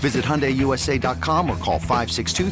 [0.00, 2.50] Visit HyundaiUSA.com or call 562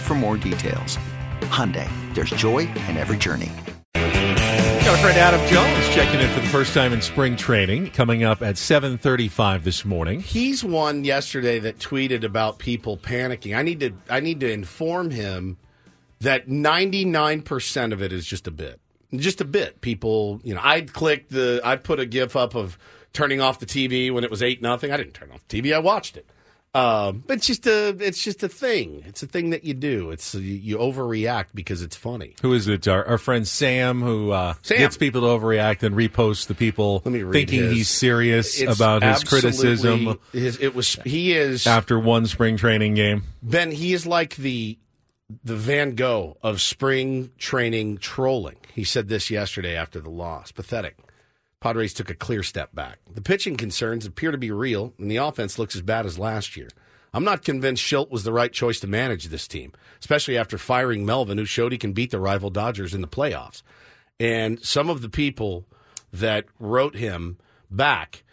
[0.00, 0.98] for more details.
[1.42, 3.52] Hyundai, there's joy in every journey.
[3.94, 8.24] Got a friend Adam Jones checking in for the first time in spring training, coming
[8.24, 10.20] up at 7:35 this morning.
[10.20, 13.56] He's one yesterday that tweeted about people panicking.
[13.56, 15.56] I need to I need to inform him
[16.20, 18.80] that 99% of it is just a bit.
[19.14, 19.80] Just a bit.
[19.82, 22.76] People, you know, I'd click the I'd put a gif up of
[23.12, 24.90] turning off the TV when it was eight nothing.
[24.92, 25.74] I didn't turn off the TV.
[25.74, 26.26] I watched it.
[26.74, 29.02] Um, but it's just a it's just a thing.
[29.06, 30.10] It's a thing that you do.
[30.10, 32.34] It's you, you overreact because it's funny.
[32.40, 32.88] Who is it?
[32.88, 34.78] Our, our friend Sam, who uh, Sam.
[34.78, 37.72] gets people to overreact and reposts the people Let me read thinking his.
[37.72, 42.94] he's serious It's about his criticism His, it was he is after one spring training
[42.94, 43.24] game.
[43.42, 43.70] Ben.
[43.70, 44.78] He is like the
[45.44, 48.56] the Van Gogh of spring training trolling.
[48.72, 50.52] He said this yesterday after the loss.
[50.52, 50.96] Pathetic.
[51.62, 52.98] Padres took a clear step back.
[53.14, 56.56] The pitching concerns appear to be real, and the offense looks as bad as last
[56.56, 56.68] year.
[57.14, 61.06] I'm not convinced Shildt was the right choice to manage this team, especially after firing
[61.06, 63.62] Melvin, who showed he can beat the rival Dodgers in the playoffs.
[64.18, 65.64] And some of the people
[66.12, 67.38] that wrote him
[67.70, 68.24] back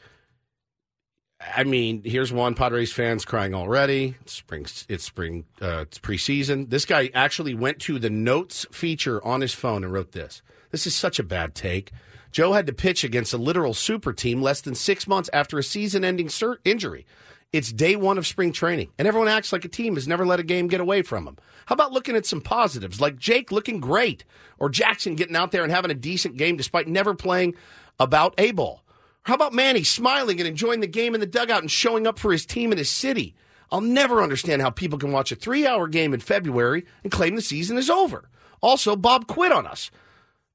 [1.56, 4.16] I mean, here's one Padres fans crying already.
[4.22, 6.70] It's spring, it's spring, uh, it's preseason.
[6.70, 10.42] This guy actually went to the notes feature on his phone and wrote this.
[10.72, 11.94] This is such a bad take.
[12.32, 15.64] Joe had to pitch against a literal super team less than six months after a
[15.64, 17.06] season-ending sur- injury.
[17.52, 20.40] It's day one of spring training, and everyone acts like a team has never let
[20.40, 21.38] a game get away from them.
[21.66, 24.24] How about looking at some positives, like Jake looking great,
[24.60, 27.56] or Jackson getting out there and having a decent game despite never playing
[28.00, 28.84] about a ball?
[29.24, 32.32] How about Manny smiling and enjoying the game in the dugout and showing up for
[32.32, 33.36] his team in his city?
[33.72, 37.36] I'll never understand how people can watch a three hour game in February and claim
[37.36, 38.30] the season is over.
[38.62, 39.92] Also, Bob quit on us.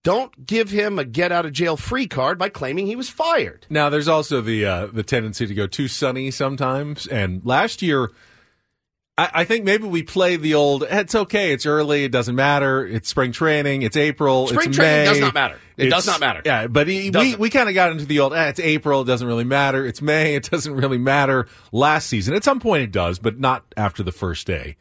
[0.04, 3.66] Don't give him a get out of jail free card by claiming he was fired.
[3.70, 7.06] Now, there's also the uh, the tendency to go too sunny sometimes.
[7.06, 8.10] And last year,
[9.16, 10.82] I, I think maybe we played the old.
[10.88, 11.52] It's okay.
[11.54, 12.04] It's early.
[12.04, 12.86] It doesn't matter.
[12.86, 13.80] It's spring training.
[13.80, 14.46] It's April.
[14.48, 15.04] Spring it's training May.
[15.06, 15.58] does not matter.
[15.78, 16.42] It It's- does not matter.
[16.44, 18.34] Yeah, but he, we we kind of got into the old.
[18.34, 19.00] Eh, it's April.
[19.00, 19.86] It doesn't really matter.
[19.86, 20.34] It's May.
[20.34, 21.48] It doesn't really matter.
[21.72, 24.76] Last season, at some point, it does, but not after the first day.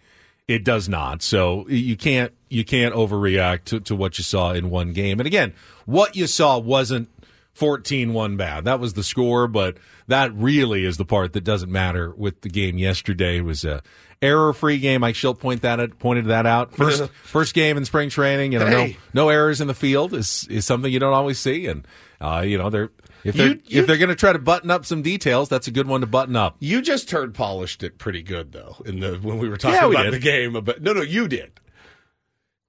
[0.48, 1.22] It does not.
[1.22, 5.20] So you can't you can't overreact to, to what you saw in one game.
[5.20, 5.54] And again,
[5.86, 7.09] what you saw wasn't
[7.58, 8.66] 14-1 bad.
[8.66, 9.78] That was the score, but
[10.08, 13.38] that really is the part that doesn't matter with the game yesterday.
[13.38, 13.81] It was a
[14.22, 15.02] error-free game.
[15.02, 16.75] Mike Shildt point that pointed that out.
[16.75, 18.98] First first game in spring training, you know, Hey.
[19.14, 21.88] no no errors in the field is is something you don't always see and
[22.22, 22.90] uh, you know, they're
[23.23, 25.67] if they're You- you- if they're going to try to button up some details, that's
[25.67, 26.56] a good one to button up.
[26.59, 29.88] You just turned polished it pretty good though in the when we were talking Yeah,
[29.88, 30.13] we about did.
[30.13, 30.53] the game.
[30.63, 31.51] But no, no, you did.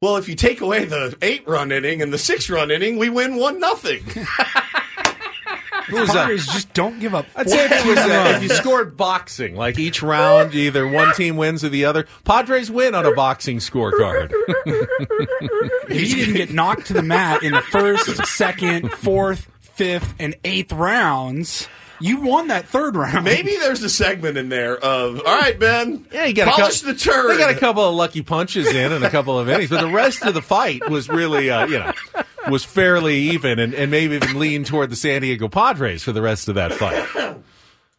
[0.02, 3.08] Well, if you take away the eight run inning and the six run inning, we
[3.08, 4.04] win one nothing.
[5.86, 7.26] Padres just don't give up.
[7.36, 11.14] I'd say if it was uh, if you scored boxing, like each round, either one
[11.14, 12.06] team wins or the other.
[12.24, 14.32] Padres win on a boxing scorecard.
[15.86, 20.34] If you didn't get knocked to the mat in the first, second, fourth, fifth, and
[20.44, 21.68] eighth rounds,
[22.00, 23.24] you won that third round.
[23.24, 26.06] Maybe there's a segment in there of all right, Ben.
[26.12, 27.30] Yeah, you got polish a cou- the turd.
[27.30, 29.90] They got a couple of lucky punches in and a couple of innings, but the
[29.92, 31.92] rest of the fight was really, uh, you know,
[32.50, 36.22] was fairly even and, and maybe even leaned toward the San Diego Padres for the
[36.22, 37.06] rest of that fight.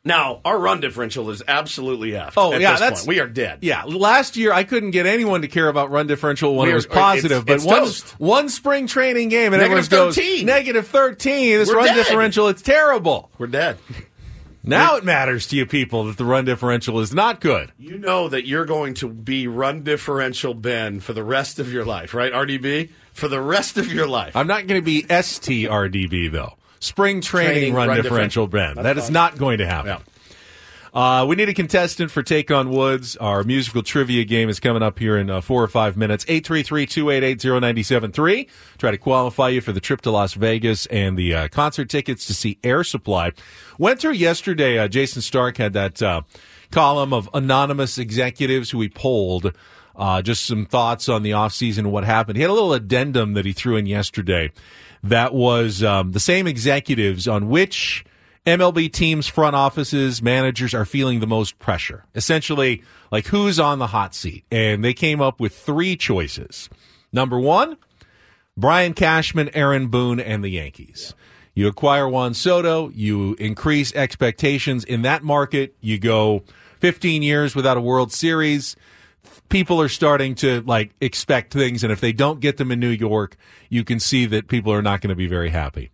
[0.07, 2.33] Now, our run differential is absolutely effed.
[2.37, 3.07] Oh, at yeah, this that's- point.
[3.09, 3.59] we are dead.
[3.61, 6.85] Yeah, last year I couldn't get anyone to care about run differential when it was
[6.85, 8.15] positive, it's- it's but one, toast.
[8.19, 10.45] one spring training game and Negative everyone goes 13.
[10.45, 11.57] negative 13.
[11.57, 11.95] This We're run dead.
[11.95, 13.31] differential, it's terrible.
[13.39, 13.77] We're dead.
[14.67, 17.71] Now it matters to you people that the run differential is not good.
[17.77, 21.85] You know that you're going to be run differential Ben for the rest of your
[21.85, 22.31] life, right?
[22.33, 24.35] RDB for the rest of your life.
[24.35, 26.53] I'm not going to be STRDB though.
[26.85, 28.75] Spring training, Training run, run differential, differential.
[28.75, 28.83] Ben.
[28.83, 29.13] That's That is fine.
[29.13, 29.97] not going to happen.
[30.93, 33.17] Uh, we need a contestant for Take on Woods.
[33.17, 36.23] Our musical trivia game is coming up here in uh, four or five minutes.
[36.25, 38.47] 833-288-0973.
[38.77, 42.25] Try to qualify you for the trip to Las Vegas and the uh, concert tickets
[42.27, 43.33] to see Air Supply.
[43.77, 44.79] Went through yesterday.
[44.79, 46.21] Uh, Jayson Stark had that uh,
[46.71, 49.51] column of anonymous executives who he polled.
[49.97, 52.35] Uh, just some thoughts on the offseason and what happened.
[52.35, 54.51] He had a little addendum that he threw in yesterday
[55.09, 58.03] that was um, the same executives on which
[58.45, 62.05] MLB teams, front offices, managers are feeling the most pressure.
[62.15, 64.45] Essentially, like who's on the hot seat.
[64.51, 66.69] And they came up with three choices.
[67.11, 67.77] Number one,
[68.57, 71.13] Brian Cashman, Aaron Boone, and the Yankees.
[71.53, 76.43] You acquire Juan Soto, you increase expectations in that market, you go
[76.81, 78.75] 15 years without a World Series.
[79.49, 82.89] People are starting to like expect things, and if they don't get them in New
[82.89, 83.37] York,
[83.69, 85.91] you can see that people are not going to be very happy.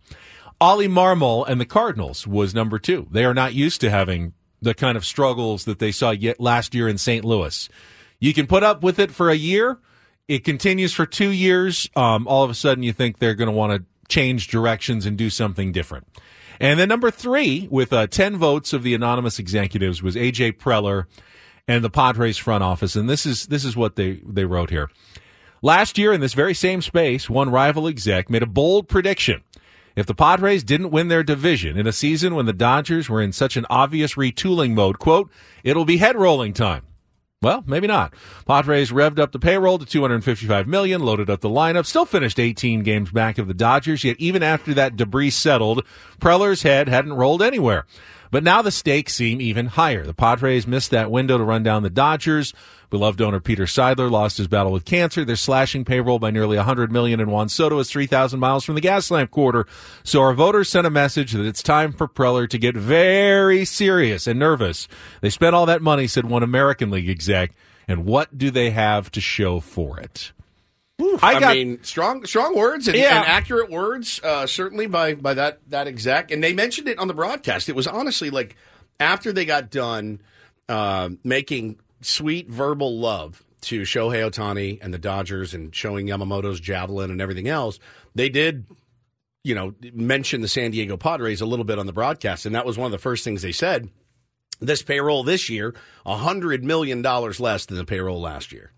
[0.60, 3.08] Oli Marmol and the Cardinals was number two.
[3.10, 6.74] They are not used to having the kind of struggles that they saw yet last
[6.74, 7.24] year in St.
[7.24, 7.68] Louis.
[8.20, 9.78] You can put up with it for a year.
[10.28, 11.90] It continues for two years.
[11.96, 15.18] Um, all of a sudden, you think they're going to want to change directions and
[15.18, 16.06] do something different.
[16.60, 21.06] And then number three, with uh, 10 votes of the anonymous executives, was AJ Preller
[21.68, 22.96] and the Padres front office.
[22.96, 24.90] And this is, this is what they, they wrote here.
[25.62, 29.42] Last year, in this very same space, one rival exec made a bold prediction.
[29.94, 33.32] If the Padres didn't win their division in a season when the Dodgers were in
[33.32, 35.30] such an obvious retooling mode, quote,
[35.62, 36.82] it'll be head rolling time.
[37.42, 38.14] Well, maybe not.
[38.46, 42.84] Padres revved up the payroll to 255 million, loaded up the lineup, still finished 18
[42.84, 45.84] games back of the Dodgers, yet even after that debris settled,
[46.20, 47.84] Preller's head hadn't rolled anywhere.
[48.32, 50.06] But now the stakes seem even higher.
[50.06, 52.54] The Padres missed that window to run down the Dodgers.
[52.88, 55.22] Beloved owner Peter Seidler lost his battle with cancer.
[55.22, 58.80] They're slashing payroll by nearly 100 million, and Juan Soto is 3,000 miles from the
[58.80, 59.66] gas lamp quarter.
[60.02, 64.26] So our voters sent a message that it's time for Preller to get very serious
[64.26, 64.88] and nervous.
[65.20, 67.52] They spent all that money, said one American League exec,
[67.86, 70.32] and what do they have to show for it?
[71.00, 73.18] I, got- mean, strong, strong words and, Yeah.
[73.20, 76.30] and accurate words, uh, certainly by by that that exec.
[76.30, 77.68] And they mentioned it on the broadcast.
[77.68, 78.56] It was honestly like
[79.00, 80.20] after they got done
[80.68, 87.10] uh, making sweet verbal love to Shohei Ohtani and the Dodgers and showing Yamamoto's javelin
[87.10, 87.78] and everything else,
[88.14, 88.66] they did.
[89.44, 92.64] You know, mention the San Diego Padres a little bit on the broadcast, and that
[92.64, 93.88] was one of the first things they said.
[94.60, 95.74] This payroll this year,
[96.06, 98.70] a hundred million dollars less than the payroll last year.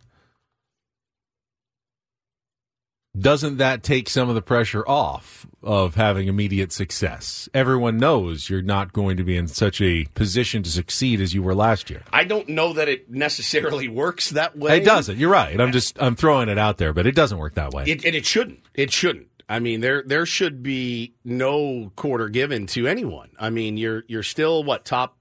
[3.17, 7.49] Doesn't that take some of the pressure off of having immediate success?
[7.55, 11.43] Everyone knows you're not going to be in such a position to succeed as you
[11.43, 12.03] were last year.
[12.13, 14.79] I don't know that it necessarily works that way.
[14.79, 15.17] It doesn't.
[15.17, 15.61] You're right.
[15.61, 17.85] I'm just I'm throwing it out there, but it doesn't work that way.
[17.87, 18.61] It, and it shouldn't.
[18.75, 19.29] It shouldn't.
[19.49, 23.31] I mean, there there should be no quarter given to anyone.
[23.39, 25.17] I mean, you're you're still what top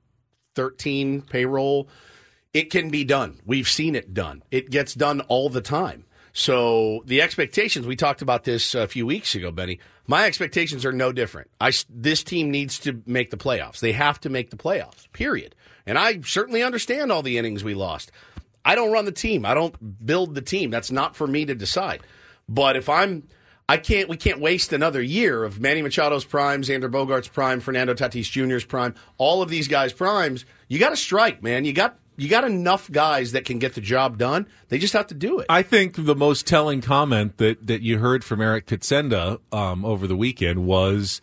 [0.56, 1.90] thirteen payroll.
[2.54, 3.40] It can be done.
[3.46, 4.44] We've seen it done.
[4.52, 6.06] It gets done all the time.
[6.34, 9.80] So the expectations we talked about this a few weeks ago, Benny.
[10.08, 11.50] My expectations are no different.
[11.62, 13.80] I this team needs to make the playoffs.
[13.80, 15.12] They have to make the playoffs.
[15.14, 15.56] Period.
[15.86, 18.12] And I certainly understand all the innings we lost.
[18.66, 19.46] I don't run the team.
[19.46, 20.72] I don't build the team.
[20.72, 22.02] That's not for me to decide.
[22.50, 23.28] But if I'm,
[23.70, 24.10] I can't.
[24.10, 28.66] We can't waste another year of Manny Machado's prime, Xander Bogaerts' prime, Fernando Tatis Jr.'s
[28.66, 30.46] prime, all of these guys' primes.
[30.68, 31.64] You got to strike, man.
[31.64, 34.48] You got you got enough guys that can get the job done.
[34.70, 35.48] They just have to do it.
[35.50, 40.08] I think the most telling comment that, that you heard from Eric Kutsenda um, over
[40.08, 41.22] the weekend was,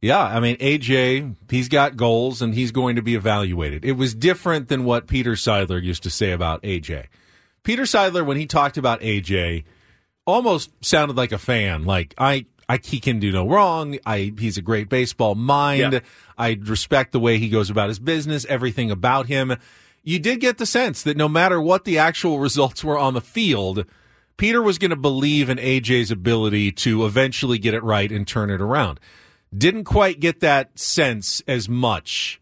[0.00, 3.84] yeah, I mean, AJ, he's got goals and he's going to be evaluated.
[3.84, 7.06] It was different than what Peter Seidler used to say about AJ.
[7.62, 9.64] Peter Seidler, when he talked about AJ,
[10.26, 11.84] almost sounded like a fan.
[11.84, 13.98] Like, I, I he can do no wrong.
[14.06, 15.92] I he's a great baseball mind.
[15.92, 16.00] Yeah.
[16.38, 19.56] I respect the way he goes about his business, everything about him.
[20.02, 23.20] You did get the sense that no matter what the actual results were on the
[23.20, 23.84] field,
[24.36, 28.50] Peter was going to believe in AJ's ability to eventually get it right and turn
[28.50, 28.98] it around.
[29.56, 32.40] Didn't quite get that sense as much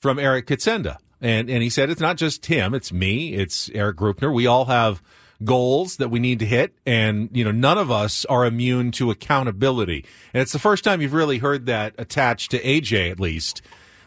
[0.00, 0.96] from Eric Kutsenda.
[1.20, 4.32] And and he said it's not just him, it's me, it's Eric Greupner.
[4.32, 5.02] We all have
[5.44, 9.10] goals that we need to hit, and you know none of us are immune to
[9.10, 10.04] accountability.
[10.34, 13.62] And it's the first time you've really heard that attached to AJ, at least.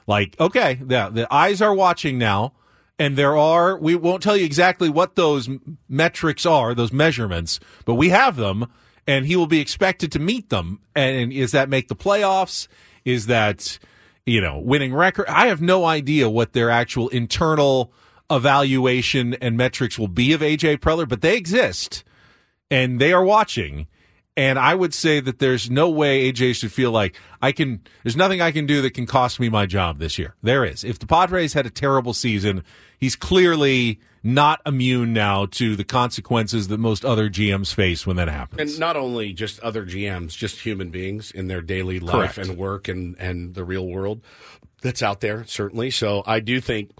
[0.07, 2.53] Like, okay, the the eyes are watching now,
[2.99, 3.77] and there are.
[3.77, 5.49] We won't tell you exactly what those
[5.87, 8.67] metrics are, those measurements, but we have them,
[9.07, 10.81] and he will be expected to meet them.
[10.95, 12.67] And is that make the playoffs?
[13.05, 13.79] Is that
[14.25, 15.27] you know winning record?
[15.27, 17.93] I have no idea what their actual internal
[18.29, 22.03] evaluation and metrics will be of AJ Preller, but they exist
[22.69, 23.87] and they are watching.
[24.39, 28.15] And I would say that there's no way AJ should feel like I can, there's
[28.15, 30.33] nothing I can do that can cost me my job this year.
[30.41, 30.85] There is.
[30.85, 32.63] If the Padres had a terrible season,
[32.97, 38.29] he's clearly not immune now to the consequences that most other GMs face when that
[38.29, 38.61] happens.
[38.61, 42.49] And not only just other GMs, just human beings in their daily life Correct.
[42.49, 44.21] and work and, and the real world
[44.81, 45.91] that's out there, certainly.
[45.91, 46.91] So I do think,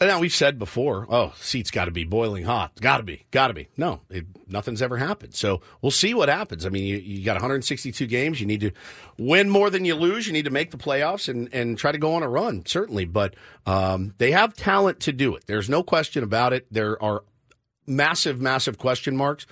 [0.00, 2.80] and now we've said before, oh, seat's got to be boiling hot.
[2.80, 3.68] Got to be, got to be.
[3.76, 5.34] No, it, nothing's ever happened.
[5.34, 6.66] So we'll see what happens.
[6.66, 8.40] I mean, you, you got 162 games.
[8.40, 8.70] You need to
[9.18, 10.26] win more than you lose.
[10.26, 13.04] You need to make the playoffs and, and try to go on a run, certainly.
[13.04, 13.34] But
[13.66, 15.44] um, they have talent to do it.
[15.46, 16.66] There's no question about it.
[16.70, 17.24] There are
[17.86, 19.46] massive, massive question marks.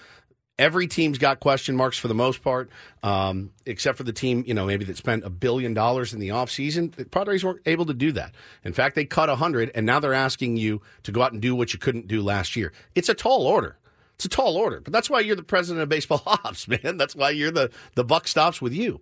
[0.61, 2.69] Every team's got question marks for the most part,
[3.03, 6.29] um, except for the team, you know, maybe that spent a billion dollars in the
[6.29, 6.93] offseason.
[6.95, 8.35] The Padres weren't able to do that.
[8.63, 11.55] In fact, they cut 100, and now they're asking you to go out and do
[11.55, 12.75] what you couldn't do last year.
[12.95, 13.79] It's a tall order.
[14.17, 16.99] It's a tall order, but that's why you're the president of baseball ops, man.
[16.99, 19.01] That's why you're the the buck stops with you.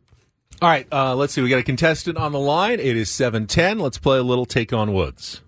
[0.63, 1.43] All right, uh, let's see.
[1.43, 2.79] We got a contestant on the line.
[2.79, 3.81] It is 710.
[3.81, 5.43] Let's play a little Take on Woods.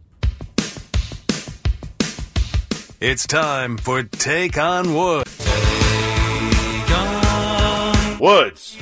[3.01, 5.29] It's time for Take on Wood.
[8.21, 8.77] Woods.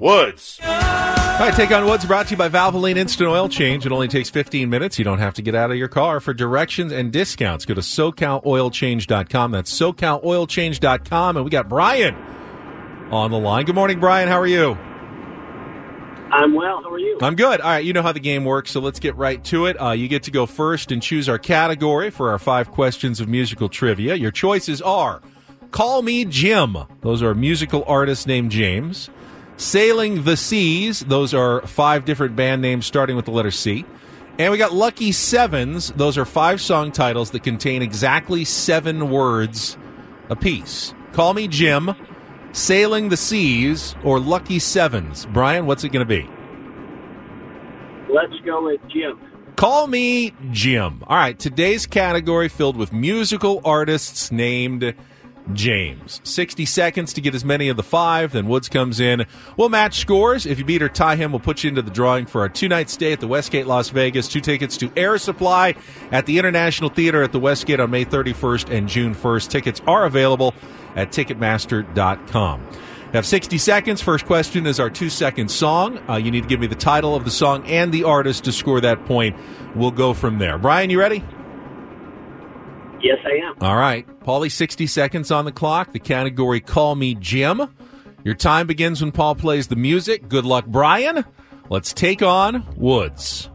[0.00, 0.60] Woods.
[0.62, 3.84] All right, Take on Woods brought to you by Valvoline Instant Oil Change.
[3.84, 4.96] It only takes 15 minutes.
[4.96, 6.20] You don't have to get out of your car.
[6.20, 9.50] For directions and discounts, go to SoCalOilChange.com.
[9.50, 11.36] That's SoCalOilChange.com.
[11.36, 12.14] And we got Brian
[13.10, 13.64] on the line.
[13.64, 14.28] Good morning, Brian.
[14.28, 14.78] How are you?
[16.30, 16.82] I'm well.
[16.82, 17.18] How are you?
[17.20, 17.60] I'm good.
[17.60, 19.80] All right, you know how the game works, so let's get right to it.
[19.80, 23.28] Uh, you get to go first and choose our category for our five questions of
[23.28, 24.14] musical trivia.
[24.14, 25.20] Your choices are
[25.74, 26.76] Call Me Jim.
[27.00, 29.10] Those are musical artists named James.
[29.56, 31.00] Sailing the Seas.
[31.00, 33.84] Those are five different band names starting with the letter C.
[34.38, 35.88] And we got Lucky Sevens.
[35.96, 39.76] Those are five song titles that contain exactly seven words
[40.28, 40.94] apiece.
[41.12, 41.96] Call Me Jim,
[42.52, 45.26] Sailing the Seas, or Lucky Sevens.
[45.32, 46.30] Brian, what's it going to be?
[48.14, 49.18] Let's go with Jim.
[49.56, 51.02] Call me Jim.
[51.08, 54.94] All right, today's category filled with musical artists named
[55.52, 56.20] James.
[56.24, 58.32] 60 seconds to get as many of the five.
[58.32, 59.26] Then Woods comes in.
[59.56, 60.46] We'll match scores.
[60.46, 62.68] If you beat or tie him, we'll put you into the drawing for our two
[62.68, 64.26] night stay at the Westgate Las Vegas.
[64.28, 65.74] Two tickets to Air Supply
[66.10, 69.48] at the International Theater at the Westgate on May 31st and June 1st.
[69.50, 70.54] Tickets are available
[70.96, 72.60] at Ticketmaster.com.
[73.14, 74.02] You have 60 seconds.
[74.02, 75.98] First question is our two second song.
[76.08, 78.52] Uh, you need to give me the title of the song and the artist to
[78.52, 79.36] score that point.
[79.76, 80.58] We'll go from there.
[80.58, 81.22] Brian, you ready?
[83.04, 83.56] Yes, I am.
[83.60, 84.06] All right.
[84.20, 85.92] Paulie, 60 seconds on the clock.
[85.92, 87.60] The category Call Me Jim.
[88.24, 90.26] Your time begins when Paul plays the music.
[90.26, 91.22] Good luck, Brian.
[91.68, 93.50] Let's take on Woods.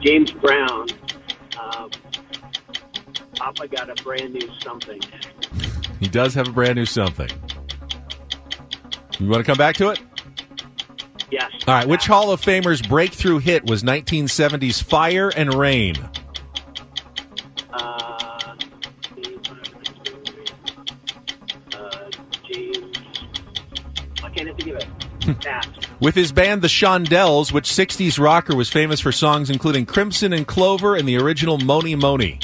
[0.00, 0.86] James Brown.
[1.60, 1.90] Um,
[3.36, 5.02] Papa got a brand new something.
[6.00, 7.28] He does have a brand new something.
[9.20, 10.00] You want to come back to it?
[11.68, 11.86] All right.
[11.86, 15.94] Which Hall of Famer's breakthrough hit was 1970's Fire and Rain?
[17.72, 17.76] Uh,
[21.74, 22.10] uh,
[22.50, 22.96] James.
[24.34, 24.88] Can't I think of it?
[26.00, 30.46] With his band The Shondells, which 60s rocker was famous for songs including Crimson and
[30.46, 32.40] Clover and the original Mony Mony?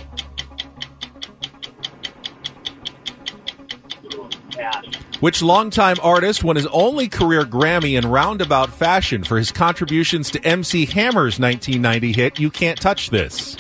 [5.19, 5.23] Pass.
[5.23, 10.45] Which longtime artist won his only career Grammy in roundabout fashion for his contributions to
[10.45, 13.57] MC Hammer's 1990 hit You Can't Touch This?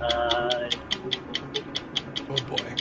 [0.00, 0.70] Uh,
[2.28, 2.74] Oh boy.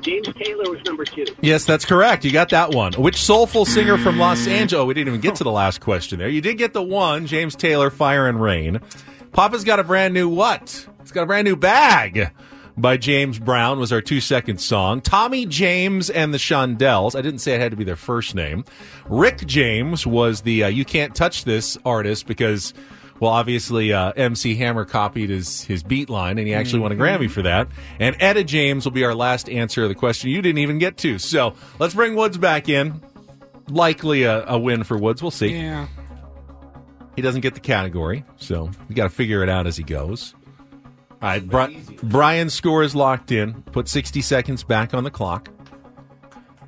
[0.00, 1.26] James Taylor was number two.
[1.42, 2.24] Yes, that's correct.
[2.24, 2.94] You got that one.
[2.94, 4.82] Which soulful singer from Los Angeles?
[4.82, 6.28] Oh, we didn't even get to the last question there.
[6.28, 8.80] You did get the one, James Taylor, Fire and Rain.
[9.32, 10.86] Papa's got a brand new what?
[11.02, 12.30] He's got a brand new bag
[12.76, 15.00] by James Brown was our two second song.
[15.00, 17.14] Tommy James and the Shondells.
[17.16, 18.64] I didn't say it had to be their first name.
[19.06, 22.72] Rick James was the uh, You Can't Touch This artist because
[23.20, 26.94] Well, obviously, uh, MC Hammer copied his, his beat line, and he actually won a
[26.94, 27.68] Grammy for that.
[27.98, 30.96] And Etta James will be our last answer of the question you didn't even get
[30.98, 31.18] to.
[31.18, 33.02] So let's bring Woods back in.
[33.68, 35.20] Likely a, a win for Woods.
[35.22, 35.48] We'll see.
[35.54, 35.86] Yeah.
[37.14, 40.34] He doesn't get the category, so we got to figure it out as he goes.
[41.22, 43.62] All right, Bri- Brian's score is locked in.
[43.72, 45.50] Put 60 seconds back on the clock.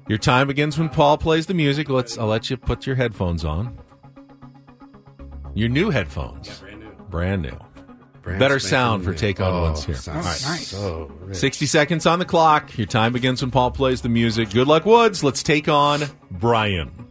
[0.09, 1.89] Your time begins when Paul plays the music.
[1.89, 2.19] Let's.
[2.19, 3.79] I'll let you put your headphones on.
[5.55, 6.61] Your new headphones,
[7.11, 7.59] brand new,
[8.23, 9.95] Brand new Better spanking sound for take on Oh, ones here.
[9.95, 10.43] sounds All right.
[10.59, 10.69] Nice.
[10.69, 12.77] So 60 seconds on the clock.
[12.79, 14.51] Your time begins when Paul plays the music.
[14.51, 15.23] Good luck, Woods.
[15.23, 17.07] Let's take on Brian.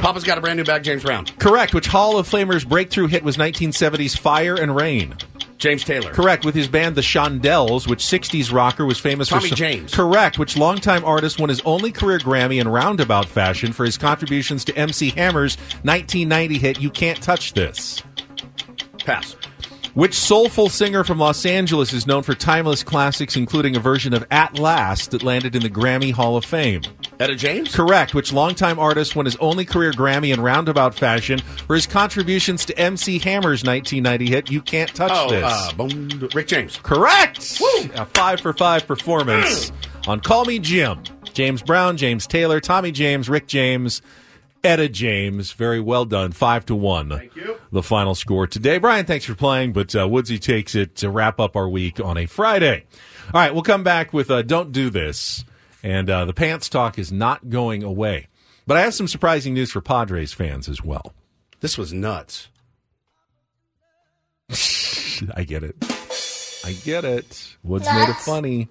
[0.00, 1.26] Papa's got a brand new bag, James Brown.
[1.38, 1.74] Correct.
[1.74, 5.14] Which Hall of Famers breakthrough hit was 1970's Fire and Rain?
[5.58, 6.10] James Taylor.
[6.12, 6.42] Correct.
[6.42, 9.54] With his band The Shondells, which 60s rocker was famous Tommy for.
[9.56, 9.94] James.
[9.94, 10.38] Correct.
[10.38, 14.74] Which longtime artist won his only career Grammy in roundabout fashion for his contributions to
[14.76, 18.02] MC Hammer's 1990 hit You Can't Touch This?
[19.04, 19.36] Pass.
[19.94, 24.24] Which soulful singer from Los Angeles is known for timeless classics, including a version of
[24.30, 26.82] At Last that landed in the Grammy Hall of Fame?
[27.18, 27.74] Etta James.
[27.74, 28.14] Correct.
[28.14, 32.78] Which longtime artist won his only career Grammy in roundabout fashion for his contributions to
[32.78, 35.44] MC Hammer's 1990 hit You Can't Touch Oh, This?
[35.44, 36.78] uh, boom, Rick James.
[36.82, 37.60] Correct.
[37.94, 39.72] A five for five performance
[40.06, 41.02] on Call Me Jim.
[41.32, 44.02] James Brown, James Taylor, Tommy James, Rick James,
[44.62, 45.52] Etta James.
[45.52, 46.32] Very well done.
[46.32, 47.10] Five to one.
[47.10, 47.56] Thank you.
[47.72, 48.78] The final score today.
[48.78, 52.16] Brian, thanks for playing, but uh, Woodsy takes it to wrap up our week on
[52.18, 52.84] a Friday.
[53.32, 55.44] All right, we'll come back with uh, Don't Do This.
[55.82, 58.28] And uh, the pants talk is not going away.
[58.66, 61.14] But I have some surprising news for Padres fans as well.
[61.60, 62.48] This was nuts.
[65.34, 65.76] I get it.
[66.64, 67.56] I get it.
[67.62, 68.68] Woods made it funny.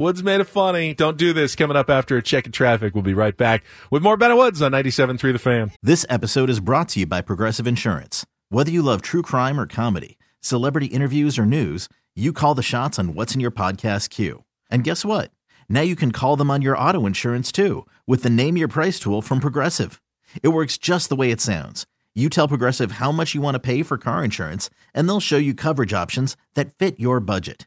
[0.00, 0.94] Woods made it funny.
[0.94, 1.54] Don't do this.
[1.54, 2.94] Coming up after a check of traffic.
[2.94, 5.72] We'll be right back with more Ben Woods on 97.3 The Fan.
[5.82, 8.24] This episode is brought to you by Progressive Insurance.
[8.48, 12.98] Whether you love true crime or comedy, celebrity interviews or news, you call the shots
[12.98, 14.44] on what's in your podcast queue.
[14.70, 15.32] And guess what?
[15.68, 19.00] Now you can call them on your auto insurance too with the Name Your Price
[19.00, 20.00] tool from Progressive.
[20.42, 21.84] It works just the way it sounds.
[22.14, 25.36] You tell Progressive how much you want to pay for car insurance, and they'll show
[25.36, 27.66] you coverage options that fit your budget.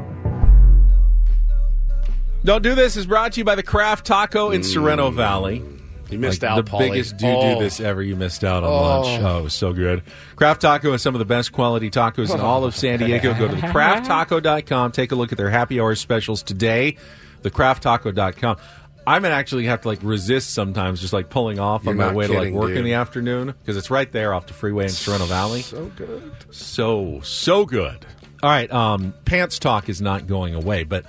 [2.43, 5.63] Don't do this is brought to you by the Craft Taco in Sorrento Valley.
[6.09, 6.89] You missed Like out, the Paulie.
[6.89, 7.53] biggest do Oh.
[7.55, 8.01] do this ever.
[8.01, 8.81] You missed out on Oh.
[9.01, 9.21] lunch.
[9.23, 10.01] Oh, it was so good.
[10.35, 13.33] Craft Taco has some of the best quality tacos in all of San Diego.
[13.33, 14.91] Go to thecrafttaco.com.
[14.91, 16.97] Take a look at their happy hour specials today.
[17.43, 18.57] Thecrafttaco.com.
[19.07, 22.11] I'm gonna actually have to like resist sometimes, just like pulling off You're on my
[22.13, 24.83] way to like kidding, work in the afternoon because it's right there off the freeway
[24.85, 25.61] in Sorrento Valley.
[25.61, 26.31] So good.
[26.51, 28.05] So, so good.
[28.43, 31.05] All right, um, pants talk is not going away, but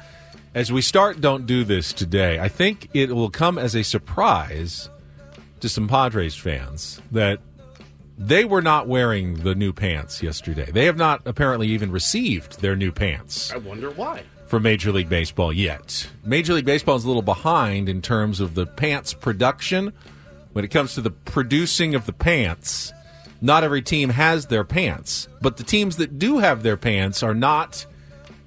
[0.55, 4.91] as we start Don't Do This today, I think it will come as a surprise
[5.61, 7.41] to some Padres fans that
[8.19, 10.71] they were not wearing the new pants yesterday.
[10.71, 14.23] They have not apparently even received their new pants I wonder why.
[14.47, 16.09] For Major League Baseball yet.
[16.25, 19.93] Major League Baseball is a little behind in terms of the pants production
[20.53, 22.93] when it comes to the producing of the pants,
[23.41, 27.35] not every team has their pants, but the teams that do have their pants are
[27.35, 27.87] not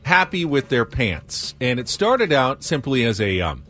[0.06, 1.56] happy with their pants.
[1.60, 3.64] And it started out simply as a um,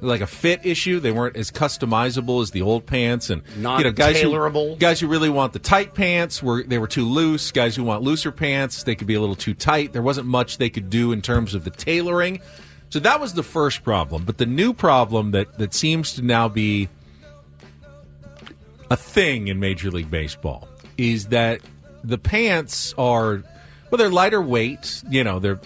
[0.00, 1.00] like a fit issue.
[1.00, 4.78] They weren't as customizable as the old pants, and you know, guys who, Non-tailorable.
[4.78, 7.50] guys who really want the tight pants were they were too loose.
[7.50, 9.92] Guys who want looser pants, they could be a little too tight.
[9.92, 12.40] There wasn't much they could do in terms of the tailoring.
[12.90, 14.24] So that was the first problem.
[14.24, 16.90] But the new problem that that seems to now be
[18.90, 21.62] a thing in Major League Baseball is that
[22.04, 23.42] the pants are
[23.92, 25.60] well they're lighter weight, you know, they're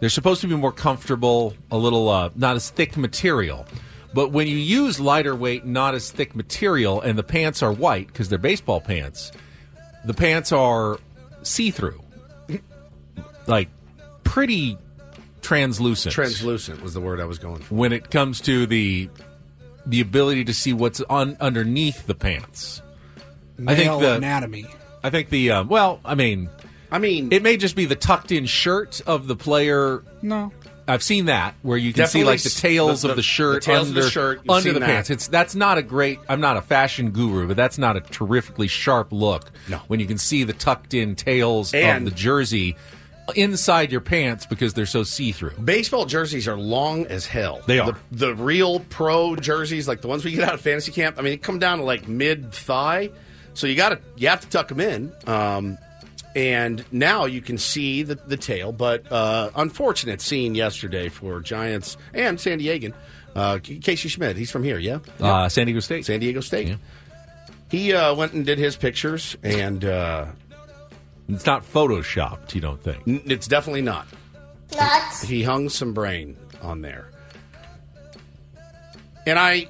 [0.00, 3.66] they're supposed to be more comfortable, a little uh, not as thick material.
[4.14, 8.06] But when you use lighter weight, not as thick material, and the pants are white
[8.06, 9.30] because they're baseball pants,
[10.06, 10.98] the pants are
[11.42, 12.00] see through,
[13.46, 13.68] like
[14.24, 14.78] pretty
[15.42, 16.14] translucent.
[16.14, 17.74] Translucent was the word I was going for.
[17.74, 19.10] when it comes to the
[19.84, 22.80] the ability to see what's on underneath the pants.
[23.66, 24.64] I think Male the anatomy.
[25.04, 26.48] I think the um, well, I mean,
[26.90, 30.02] I mean, it may just be the tucked in shirt of the player.
[30.22, 30.52] No.
[30.88, 33.54] I've seen that where you can see like the tails the- of the the- shirt
[33.54, 34.86] the tails of under, the shirt, under the that.
[34.86, 35.10] pants.
[35.10, 36.20] It's that's not a great.
[36.28, 39.50] I'm not a fashion guru, but that's not a terrifically sharp look.
[39.68, 39.78] No.
[39.88, 42.76] when you can see the tucked in tails And- of the jersey
[43.34, 45.50] inside your pants because they're so see through.
[45.58, 47.60] Baseball jerseys are long as hell.
[47.66, 47.90] They are.
[48.12, 51.22] The, the real pro jerseys, like the ones we get out of fantasy camp, I
[51.22, 53.10] mean, they come down to like mid thigh.
[53.54, 55.12] So you got to you have to tuck them in.
[55.26, 55.78] Um,
[56.36, 61.96] and now you can see the, the tail, but uh, unfortunate scene yesterday for Giants
[62.14, 62.92] and San Diegan.
[63.34, 66.04] Uh, Casey Schmidt, he's from here, yeah, Uh, San Diego State.
[66.06, 66.76] San Diego State.
[67.70, 70.26] He uh, went and did his pictures, and uh,
[71.28, 72.54] It's not photoshopped.
[72.54, 73.02] You don't think?
[73.08, 74.06] n- it's definitely not.
[75.26, 77.10] He hung some brain on there.
[79.26, 79.68] And I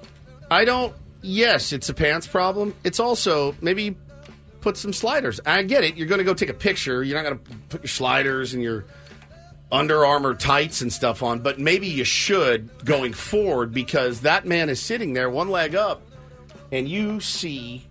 [0.50, 2.74] I don't yes, it's a pants problem.
[2.84, 3.96] It's also maybe
[4.66, 5.38] put some sliders.
[5.46, 5.96] I get it.
[5.96, 7.04] You're going to go take a picture.
[7.04, 8.84] You're not going to put your sliders and your
[9.70, 14.68] Under Armour tights and stuff on, but maybe you should going forward because that man
[14.68, 16.02] is sitting there one leg up
[16.72, 17.86] and you see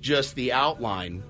[0.00, 1.22] just the outline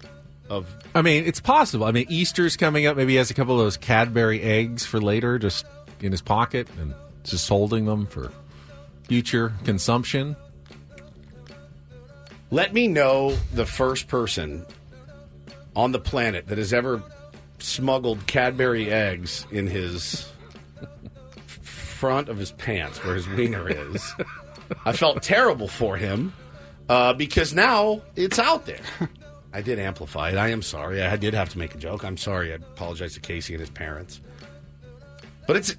[0.49, 1.87] of I mean, it's possible.
[1.87, 2.97] I mean, Easter's coming up.
[2.97, 5.67] Maybe he has a couple of those Cadbury eggs for later, just
[6.03, 8.31] in his pocket, and just holding them for
[9.09, 10.37] future consumption.
[12.53, 14.65] Let me know the first person
[15.77, 17.03] on the planet that has ever
[17.59, 20.31] smuggled Cadbury eggs in his
[21.63, 24.15] front of his pants where his wiener is.
[24.85, 26.33] I felt terrible for him
[26.89, 28.81] uh, because now it's out there.
[29.53, 30.37] I did amplify it.
[30.37, 31.01] I am sorry.
[31.03, 32.05] I did have to make a joke.
[32.05, 32.53] I'm sorry.
[32.53, 34.21] I apologize to Casey and his parents.
[35.47, 35.77] But it's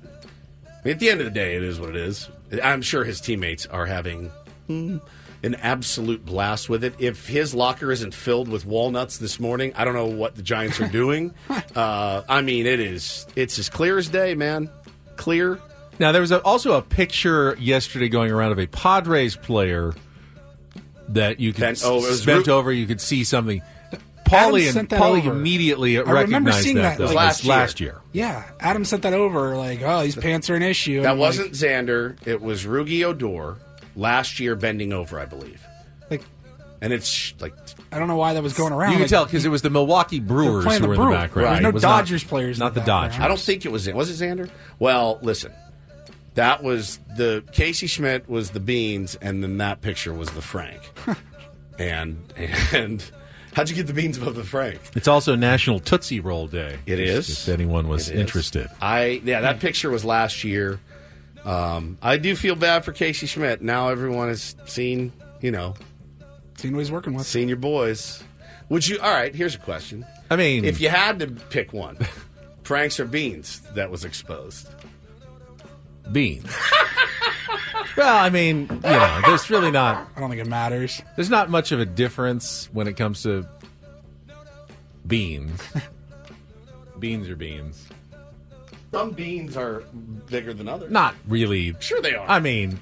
[0.86, 2.29] at the end of the day, it is what it is.
[2.63, 4.31] I'm sure his teammates are having
[4.67, 4.97] hmm,
[5.45, 6.95] an absolute blast with it.
[6.99, 10.81] If his locker isn't filled with walnuts this morning, I don't know what the Giants
[10.81, 11.34] are doing.
[11.75, 13.27] uh, I mean, it is.
[13.36, 14.69] It's as clear as day, man.
[15.15, 15.60] Clear.
[15.99, 19.93] Now, there was a, also a picture yesterday going around of a Padres player
[21.10, 22.71] that you could Bent- oh, it was bent Ru- over.
[22.71, 23.62] You could see something.
[24.25, 25.31] Paulie Adam sent and that Paulie over.
[25.34, 26.97] immediately I remember seeing that.
[26.97, 27.05] that, though.
[27.05, 27.53] like, last year.
[27.55, 28.01] last year.
[28.12, 29.55] Yeah, Adam sent that over.
[29.55, 31.03] Like, oh, these pants are an issue.
[31.03, 32.17] That I'm like- wasn't Xander.
[32.25, 33.58] It was Rugi Odor
[33.95, 35.62] last year bending over, I believe.
[36.10, 36.21] Like,
[36.81, 37.53] And it's like
[37.91, 38.91] I don't know why that was going around.
[38.91, 40.99] You can Like, tell because it was the Milwaukee Brewers playing who the were in
[40.99, 41.17] the Brewers.
[41.21, 41.47] background.
[41.47, 42.86] There's It no was not- Dodgers players in Not the the.
[42.86, 43.19] Dodgers.
[43.21, 43.95] I don't think it was it.
[43.95, 44.49] was it Xander?
[44.79, 45.51] Well, listen.
[46.36, 50.81] That was the Casey Schmidt was the beans, and then that picture was the Frank.
[51.79, 52.17] and
[52.73, 53.03] and
[53.53, 54.79] how'd you get the beans above the Frank?
[54.95, 56.77] It's also National Tootsie Roll Day.
[56.86, 57.47] It is.
[57.47, 58.19] If anyone was It is.
[58.19, 58.67] interested.
[58.81, 60.79] I yeah, that picture was last year.
[61.45, 63.62] Um, I do feel bad for Casey Schmidt.
[63.62, 65.75] Now everyone has seen, you know,
[66.58, 67.27] Seen what he's working with.
[67.27, 68.23] seen your boys.
[68.69, 68.97] Would you?
[68.99, 69.34] All right.
[69.36, 70.05] Here's a question.
[70.31, 71.97] I mean, If you had to pick one,
[72.63, 74.67] pranks or beans that was exposed.
[76.12, 76.49] beans.
[77.97, 81.01] well, I mean, you know, there's really not I don't think it matters.
[81.15, 83.47] there's not much of a difference when it comes to
[85.05, 85.62] beans.
[86.99, 87.88] beans are beans.
[88.95, 89.84] Some beans are
[90.29, 90.89] bigger than others.
[90.89, 91.75] Not really.
[91.81, 92.25] Sure they are.
[92.29, 92.79] I mean,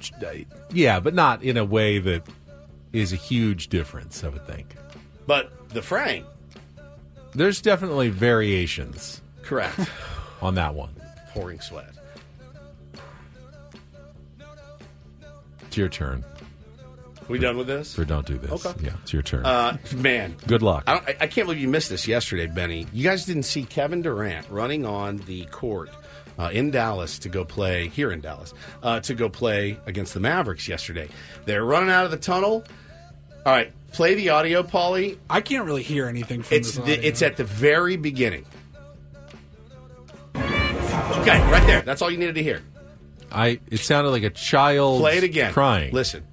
[0.72, 2.22] yeah, but not in a way that
[2.92, 4.22] is a huge difference.
[4.22, 4.76] I would think.
[5.26, 6.24] But the Frank,
[7.34, 9.80] There's definitely variations correct.
[10.40, 10.94] on that one.
[11.32, 11.90] Pouring sweat.
[15.66, 16.24] It's your turn
[17.26, 17.92] We done with this?
[17.92, 18.64] for don't do this.
[18.64, 18.84] Okay.
[18.84, 19.44] Yeah, it's your turn.
[19.44, 20.84] Uh, man, Good luck.
[20.86, 22.86] I, don't, I, I can't believe you missed this yesterday, Benny.
[22.92, 25.90] You guys didn't see Kevin Durant running on the court
[26.38, 30.20] uh, in Dallas to go play here in Dallas uh, to go play against the
[30.20, 31.08] Mavericks yesterday.
[31.44, 32.64] They're running out of the tunnel.
[33.46, 35.18] All right, play the audio, Paulie.
[35.28, 37.08] I can't really hear anything from It's this the, audio.
[37.08, 38.46] it's at the very beginning.
[40.34, 41.82] Okay, right there.
[41.82, 42.62] That's all you needed to hear.
[43.32, 45.52] I it sounded like a child Play it again.
[45.52, 45.92] crying.
[45.92, 46.24] Listen.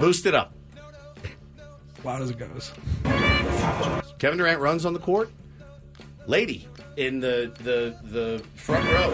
[0.00, 0.52] Boost it up.
[2.04, 2.72] loud as it goes.
[4.18, 5.30] Kevin Durant runs on the court.
[6.26, 9.10] Lady in the the the front row.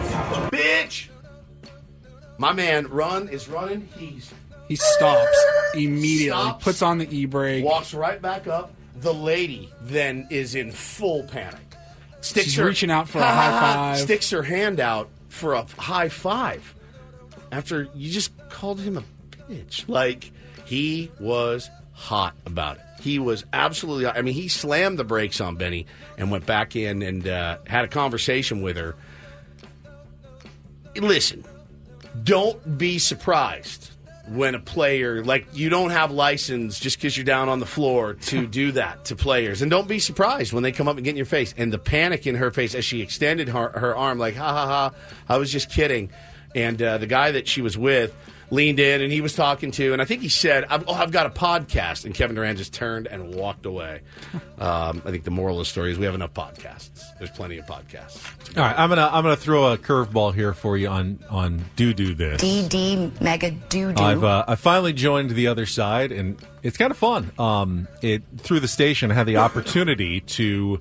[0.51, 1.07] Bitch.
[2.37, 3.87] My man run is running.
[3.97, 4.31] He's
[4.67, 6.63] He stops immediately, Stops.
[6.63, 7.65] puts on the e brake.
[7.65, 8.71] walks right back up.
[8.95, 11.59] The lady then is in full panic.
[12.21, 13.97] Sticks She's her, reaching out for a high five.
[13.99, 16.73] Sticks her hand out for a high five.
[17.51, 19.03] After you just called him a
[19.49, 19.87] bitch.
[19.87, 20.31] Like
[20.65, 22.83] he was hot about it.
[22.99, 24.07] He was absolutely.
[24.07, 25.85] I mean, he slammed the brakes on Benny
[26.17, 28.95] and went back in and uh, had a conversation with her.
[30.95, 31.45] Listen,
[32.23, 33.91] don't be surprised
[34.29, 38.13] when a player like you don't have license just because you're down on the floor
[38.13, 41.11] to do that to players and don't be surprised when they come up and get
[41.11, 44.19] in your face and the panic in her face as she extended her, her arm
[44.19, 44.91] like ha ha ha
[45.27, 46.11] i was just kidding
[46.55, 48.15] and uh, the guy that she was with
[48.51, 51.11] leaned in and he was talking to and i think he said i've, oh, I've
[51.11, 54.01] got a podcast and kevin durant just turned and walked away
[54.57, 57.57] um, i think the moral of the story is we have enough podcasts there's plenty
[57.59, 58.23] of podcasts
[58.57, 61.93] All right, I'm gonna I'm gonna throw a curveball here for you on on do
[61.93, 62.41] do this.
[62.41, 64.01] DD mega doo doo.
[64.01, 67.31] I've uh, I finally joined the other side, and it's kind of fun.
[67.37, 70.79] Um, it through the station, I had the opportunity to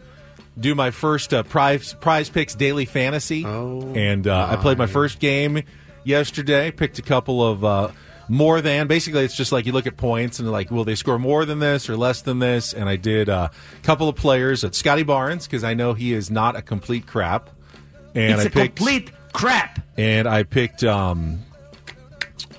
[0.59, 4.87] do my first uh, prize prize picks daily fantasy, Oh, and uh, I played my
[4.87, 5.63] first game
[6.05, 6.71] yesterday.
[6.71, 7.91] Picked a couple of uh,
[8.29, 8.87] more than.
[8.87, 11.59] Basically, it's just like you look at points and like, will they score more than
[11.59, 12.73] this or less than this?
[12.73, 16.13] And I did uh, a couple of players at Scottie Barnes because I know he
[16.13, 17.51] is not a complete crap.
[18.15, 19.81] And it's I a picked, complete crap.
[19.97, 21.41] and I picked um,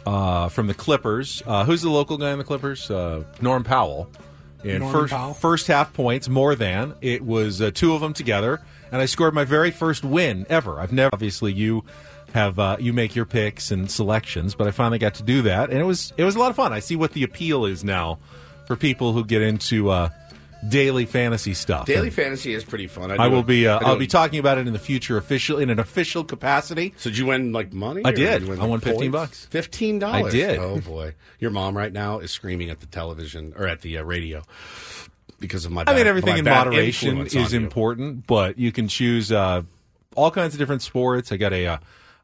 [0.06, 1.44] uh, from the Clippers.
[1.46, 2.90] Uh, who's the local guy in the Clippers?
[2.90, 4.10] Uh, Norm Powell.
[4.64, 5.34] And Norman first Powell.
[5.34, 8.60] first half points more than it was uh, two of them together,
[8.92, 10.82] and I scored my very first win ever.
[10.82, 11.86] I've never obviously you
[12.34, 15.70] have uh, you make your picks and selections, but I finally got to do that,
[15.70, 16.74] and it was it was a lot of fun.
[16.74, 18.20] I see what the appeal is now
[18.68, 20.10] for people who get into uh,
[20.68, 21.86] daily fantasy stuff.
[21.86, 24.08] daily And fantasy is pretty fun I do will it- be uh, I I'll be
[24.08, 26.94] talking about it in the future official in an official capacity.
[26.98, 28.02] So did you win like money?
[28.06, 28.42] I did.
[28.44, 29.12] you win, I won 15 points?
[29.12, 29.46] bucks.
[29.46, 30.34] Fifteen dollars.
[30.34, 30.60] I did.
[30.60, 34.04] Oh boy, your mom right now is screaming at the television or at the uh,
[34.04, 34.44] radio
[35.40, 35.84] because of my.
[35.88, 37.60] I mean, everything in moderation is you.
[37.60, 39.62] important, but you can choose uh,
[40.16, 41.32] all kinds of different sports.
[41.32, 41.78] I got a, uh,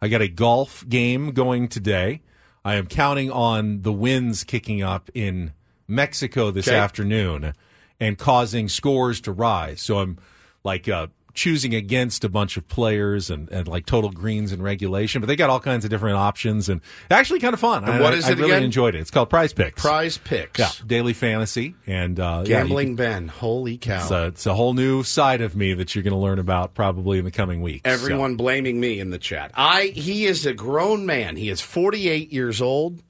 [0.06, 2.22] I got a golf game going today.
[2.64, 5.54] I am counting on the winds kicking up in
[5.88, 6.78] Mexico this Okay.
[6.78, 7.54] afternoon
[8.00, 9.82] and causing scores to rise.
[9.82, 10.20] So I'm
[10.64, 15.22] like uh, choosing against a bunch of players and, and like total greens and regulation,
[15.22, 17.84] but they got all kinds of different options and actually kind of fun.
[17.84, 18.64] And I, what is I, it I really again?
[18.64, 19.00] enjoyed it.
[19.02, 19.82] It's called Prize Picks.
[19.82, 20.60] Prize picks.
[20.60, 23.28] Yeah, daily fantasy and uh, yeah, you Gambling can- Ben.
[23.28, 24.02] Holy cow!
[24.02, 26.74] it's a, it's a whole new side of me that you're going to learn about
[26.74, 27.82] probably in the coming weeks.
[27.86, 29.52] Everyone blaming me in the chat.
[29.56, 31.36] I he is a grown man.
[31.36, 33.04] He is 48 years old.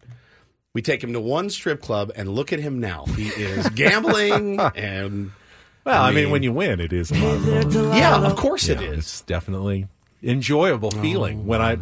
[0.74, 3.06] We take him to one strip club and look at him now.
[3.06, 5.32] He is gambling and
[5.86, 7.84] Well, I mean, mean- when you win, it is a lot of fun.
[7.96, 8.98] yeah, of course it Yeah, is.
[9.00, 9.88] It's definitely
[10.24, 11.76] enjoyable oh feeling when I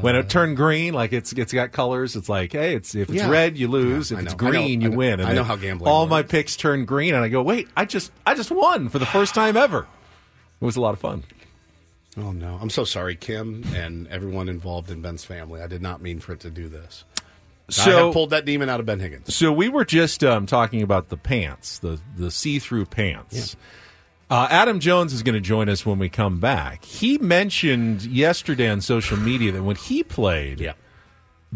[0.00, 0.92] when it turned green.
[0.94, 2.16] Like it's it's got colors.
[2.16, 3.28] It's like hey, it's if it's Yeah.
[3.30, 4.10] red, you lose.
[4.10, 4.48] Yeah, if I it's know.
[4.48, 4.58] I know.
[4.58, 4.96] green, I you know.
[4.96, 5.12] win.
[5.20, 6.30] And I know then how gambling All my works.
[6.32, 9.34] picks turn green, and I go, wait, I just I just won for the first
[9.34, 9.86] time ever.
[10.60, 11.22] It was a lot of fun.
[12.16, 15.60] Oh no, I'm so sorry, Kim, and everyone involved in Ben's family.
[15.60, 17.04] I did not mean for it to do this.
[17.70, 19.34] So pulled that demon out of Ben Higgins.
[19.34, 23.56] So we were just um, talking about the pants, the the see through pants.
[24.30, 26.84] Uh, Adam Jones is going to join us when we come back.
[26.84, 30.72] He mentioned yesterday on social media that when he played, Yeah.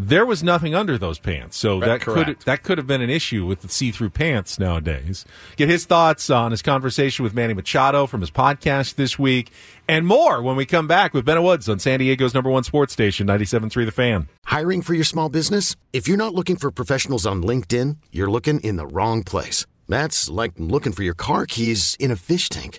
[0.01, 1.57] There was nothing under those pants.
[1.57, 4.59] So Right, that could that could have been an issue with the see through pants
[4.59, 5.25] nowadays.
[5.57, 9.51] Get his thoughts on his conversation with Manny Machado from his podcast this week,
[9.89, 12.93] and more when we come back with Ben Woods on San Diego's number one sports
[12.93, 14.29] station, 97.3 The Fan.
[14.47, 15.75] Hiring for your small business?
[15.93, 19.67] If you're not looking for professionals on LinkedIn, you're looking in the wrong place.
[19.89, 22.79] That's like looking for your car keys in a fish tank.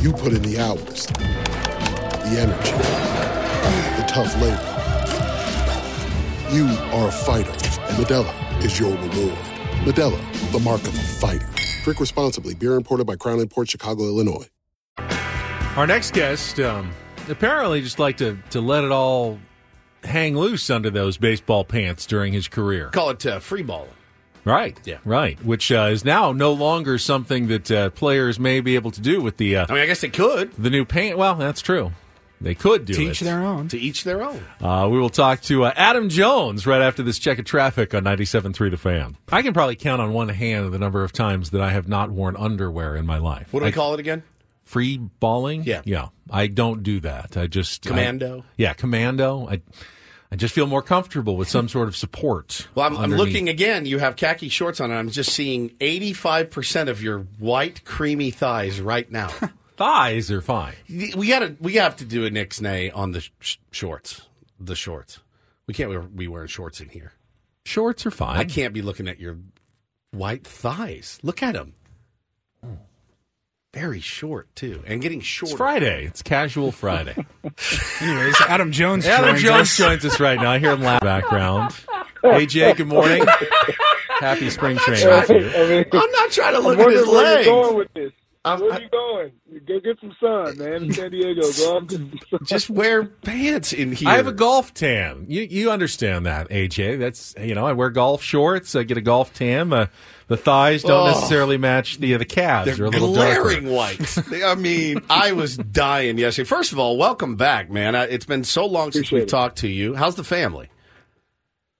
[0.00, 2.72] You put in the hours, the energy,
[4.00, 4.56] the tough labor.
[6.50, 6.64] You
[6.96, 9.36] are a fighter, and Modelo is your reward.
[9.84, 11.46] Modelo, the mark of a fighter.
[11.84, 12.54] Drink responsibly.
[12.54, 14.46] Beer imported by Crown Port Chicago, Illinois.
[15.76, 16.92] Our next guest um,
[17.28, 19.38] apparently just like to, to let it all
[20.02, 22.88] hang loose under those baseball pants during his career.
[22.88, 23.90] Call it uh, free balling.
[24.44, 24.78] Right.
[24.84, 24.98] Yeah.
[25.04, 25.42] Right.
[25.44, 29.20] Which uh, is now no longer something that uh, players may be able to do
[29.20, 29.56] with the.
[29.56, 30.52] Uh, I mean, I guess they could.
[30.54, 31.18] The new paint.
[31.18, 31.92] Well, that's true.
[32.42, 33.10] They could do to it.
[33.10, 33.68] each their own.
[33.68, 34.42] To each their own.
[34.62, 38.02] Uh, we will talk to uh, Adam Jones right after this check of traffic on
[38.04, 39.18] 97.3 The Fan.
[39.30, 42.10] I can probably count on one hand the number of times that I have not
[42.10, 43.52] worn underwear in my life.
[43.52, 44.22] What do we I- call it again?
[44.64, 45.64] Free balling?
[45.64, 45.82] Yeah.
[45.84, 46.08] Yeah.
[46.30, 47.36] I don't do that.
[47.36, 47.86] I just.
[47.86, 48.44] I- Commando?
[48.56, 49.46] yeah, commando.
[49.46, 49.60] I,
[50.32, 52.68] I just feel more comfortable with some sort of support.
[52.74, 53.84] Well, I'm, I'm looking again.
[53.84, 58.80] You have khaki shorts on, and I'm just seeing 85% of your white, creamy thighs
[58.80, 59.28] right now.
[59.76, 60.74] Thighs are fine.
[60.88, 64.20] we got to we have to do a Nixnay on the sh- shorts.
[64.58, 65.20] The shorts.
[65.66, 67.12] We can't be wearing shorts in here.
[67.64, 68.36] Shorts are fine.
[68.36, 69.38] I can't be looking at your
[70.10, 71.18] white thighs.
[71.22, 71.72] Look at them.
[73.72, 75.52] Very short too, and getting shorter.
[75.52, 76.04] It's Friday.
[76.06, 77.14] It's casual Friday.
[78.00, 79.06] Anyways, Adam Jones.
[79.06, 79.76] Adam joins Jones us.
[79.76, 80.50] joins us right now.
[80.50, 81.70] I hear him laugh background.
[82.24, 83.24] AJ, good morning.
[84.18, 85.50] Happy spring training to you.
[85.54, 87.46] I mean, I'm not trying to I'm look at wondering his where legs.
[87.46, 88.12] you're going with this.
[88.42, 89.32] Where are you going?
[89.66, 90.84] Go get some sun, man.
[90.84, 92.42] In San Diego, go out and get.
[92.44, 94.08] Just wear pants in here.
[94.08, 95.26] I have a golf tan.
[95.28, 96.98] You you understand that, AJ?
[96.98, 98.74] That's you know I wear golf shorts.
[98.74, 99.72] I get a golf tan.
[99.72, 99.86] Uh,
[100.30, 101.06] the thighs don't Oh.
[101.12, 102.66] necessarily match the the calves.
[102.66, 103.74] They're They're a little glaring darker.
[103.74, 104.42] white.
[104.44, 106.46] I mean, I was dying yesterday.
[106.48, 107.94] First of all, welcome back, man.
[107.96, 109.28] I- It's been so long since we've it.
[109.28, 109.94] talked to you.
[109.96, 110.70] How's the family?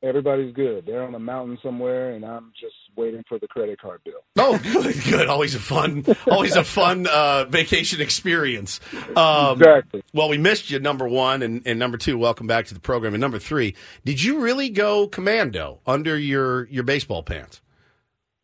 [0.02, 0.86] Everybody's good.
[0.86, 4.14] They're on a mountain somewhere, and I'm just waiting for the credit card bill.
[4.38, 5.28] Oh, good, good.
[5.28, 8.80] Always a fun, always a fun uh, vacation experience.
[9.14, 10.02] Um, Exactly.
[10.14, 12.16] Well, we missed you, number one, and, and number two.
[12.16, 13.12] Welcome back to the program.
[13.12, 17.60] And number three, did you really go commando under your your baseball pants?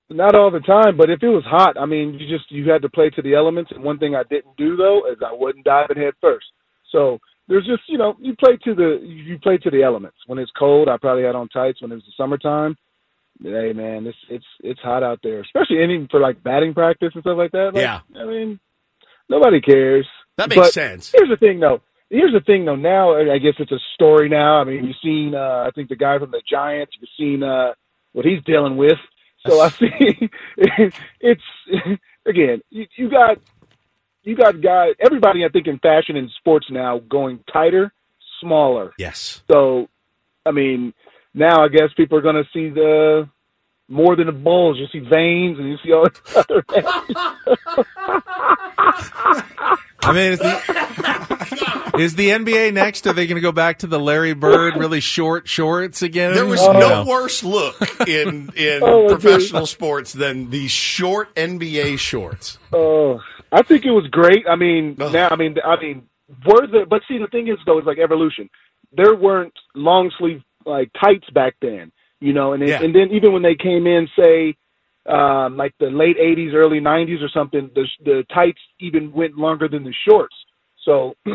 [0.09, 2.83] Not all the time, but if it was hot, I mean, you just you had
[2.83, 3.73] to play to the elements.
[3.73, 6.47] And one thing I didn't do though is I wouldn't dive in head first.
[6.93, 10.19] So there's just you know you play to the you play to the elements.
[10.27, 11.83] When it's cold, I probably had on tights.
[11.83, 12.77] When it was the summertime,
[13.43, 17.23] hey man, it's it's it's hot out there, especially any for like batting practice and
[17.23, 17.73] stuff like that.
[17.75, 18.01] Like, Yeah.
[18.17, 18.61] I mean,
[19.29, 20.07] nobody cares.
[20.37, 21.13] That makes But sense.
[21.17, 21.81] Here's the thing, though.
[22.11, 22.77] Here's the thing, though.
[22.77, 24.29] Now, I guess it's a story.
[24.29, 25.35] Now, I mean, you've seen.
[25.35, 26.93] Uh, I think the guy from the Giants.
[27.01, 27.73] You've seen uh,
[28.13, 28.99] what he's dealing with.
[29.47, 30.31] So I see.
[31.21, 31.43] it's
[32.27, 32.63] again.
[32.71, 33.39] You, you got
[34.27, 34.95] you got guys.
[35.01, 37.93] Everybody, I think, in fashion and sports now going tighter,
[38.41, 38.93] smaller.
[38.99, 39.43] Yes.
[39.51, 39.89] So,
[40.45, 40.93] I mean,
[41.33, 43.29] now I guess people are going to see the
[43.89, 44.79] more than the bulls.
[44.79, 46.65] You see veins, and you see all this other.
[50.03, 51.66] I mean, is the,
[51.99, 53.07] is the NBA next?
[53.07, 56.35] Are they going to go back to the Larry Bird really short shorts again?
[56.35, 56.73] There was Oh.
[56.73, 57.77] no worse look
[58.09, 59.15] in in Oh, okay.
[59.15, 62.59] professional sports than these short NBA shorts.
[62.73, 63.21] Oh,
[63.53, 64.45] I think it was great.
[64.49, 66.03] I mean, now I mean, I mean,
[66.45, 68.49] were the but see the thing is though, it's like evolution.
[68.93, 72.83] There weren't long sleeve like tights back then, you know, and then, Yeah.
[72.83, 74.57] and then even when they came in, say,
[75.07, 79.69] um, like the late '80s, early '90s or something, the the tights even went longer
[79.69, 80.35] than the shorts.
[80.85, 81.15] So,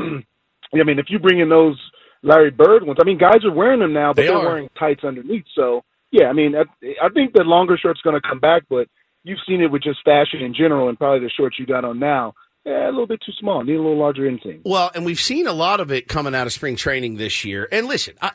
[0.74, 1.78] I mean, if you bring in those
[2.24, 5.04] Larry Bird ones, I mean, guys are wearing them now, but They are wearing tights
[5.04, 5.46] underneath.
[5.56, 6.62] So, yeah, I mean, I,
[7.04, 8.88] I think the longer short's going to come back, but
[9.24, 12.00] you've seen it with just fashion in general, and probably the shorts you got on
[12.00, 12.34] now,
[12.66, 13.64] yeah, a little bit too small.
[13.64, 14.62] Need a little larger inseam.
[14.64, 17.68] Well, and we've seen a lot of it coming out of spring training this year.
[17.72, 18.32] And listen, I,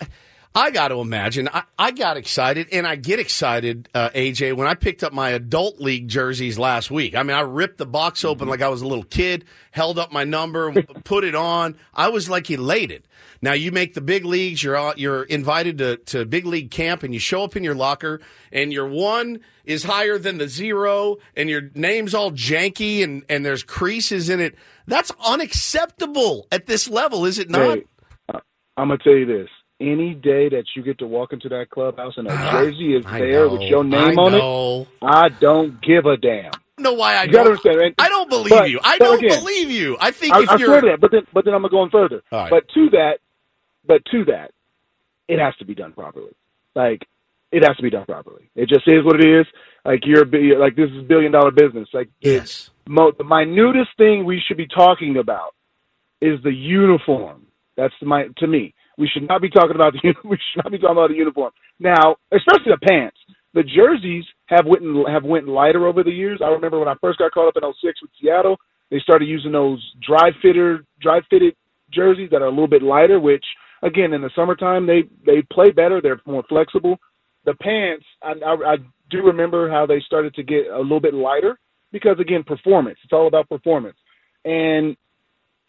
[0.55, 4.67] I got to imagine, I, I got excited, and I get excited, uh, AJ, when
[4.67, 7.15] I picked up my adult league jerseys last week.
[7.15, 10.13] I mean, I ripped the box open like I was a little kid, held up
[10.13, 10.73] my number,
[11.05, 11.77] put it on.
[11.93, 13.07] I was like elated.
[13.43, 14.63] Now you make the big leagues.
[14.63, 17.75] You're all- you're invited to, to big league camp, and you show up in your
[17.75, 23.25] locker, and your one is higher than the zero, and your name's all janky, and
[23.29, 24.55] and there's creases in it.
[24.87, 27.79] That's unacceptable at this level, is it not?
[27.79, 27.85] Hey,
[28.79, 29.49] I'm gonna tell you this:
[29.81, 33.05] any day that you get to walk into that clubhouse and a ah, jersey is
[33.07, 34.83] I there know, with your name I on know.
[34.83, 36.53] it, I don't give a damn.
[36.79, 37.47] know why I You don't.
[37.49, 37.95] understand.
[37.99, 38.81] I don't believe But- you.
[38.83, 39.97] I don't again, believe you.
[40.01, 41.71] I think I, if I you're swear to that, but then but then I'm gonna
[41.71, 42.23] go on further.
[42.33, 42.49] Right.
[42.51, 43.19] But to that,
[43.87, 44.53] but to that,
[45.29, 46.33] it has to be done properly.
[46.75, 47.07] Like
[47.53, 48.51] it has to be done properly.
[48.55, 49.47] It just is what it is.
[49.85, 51.89] Like you're a like this is billion dollar business.
[51.93, 55.55] Like yes, mo- the minutest thing we should be talking about
[56.23, 57.43] is the uniform.
[57.77, 58.75] That's my to me.
[58.99, 61.53] We should not be talking about the we should not be talking about the uniform
[61.79, 63.17] now, especially the pants.
[63.55, 66.41] The jerseys have went have went lighter over the years.
[66.45, 68.57] I remember when I first got caught up in 06 with Seattle,
[68.91, 71.55] they started using those dry fitter dry fitted
[71.93, 73.19] jerseys that are a little bit lighter.
[73.21, 73.45] Which
[73.83, 76.01] again, in the summertime, they they play better.
[76.01, 76.99] They're more flexible.
[77.45, 78.77] The pants, I, I, I
[79.09, 81.59] do remember how they started to get a little bit lighter
[81.93, 82.99] because again, performance.
[83.05, 83.97] It's all about performance.
[84.45, 84.97] And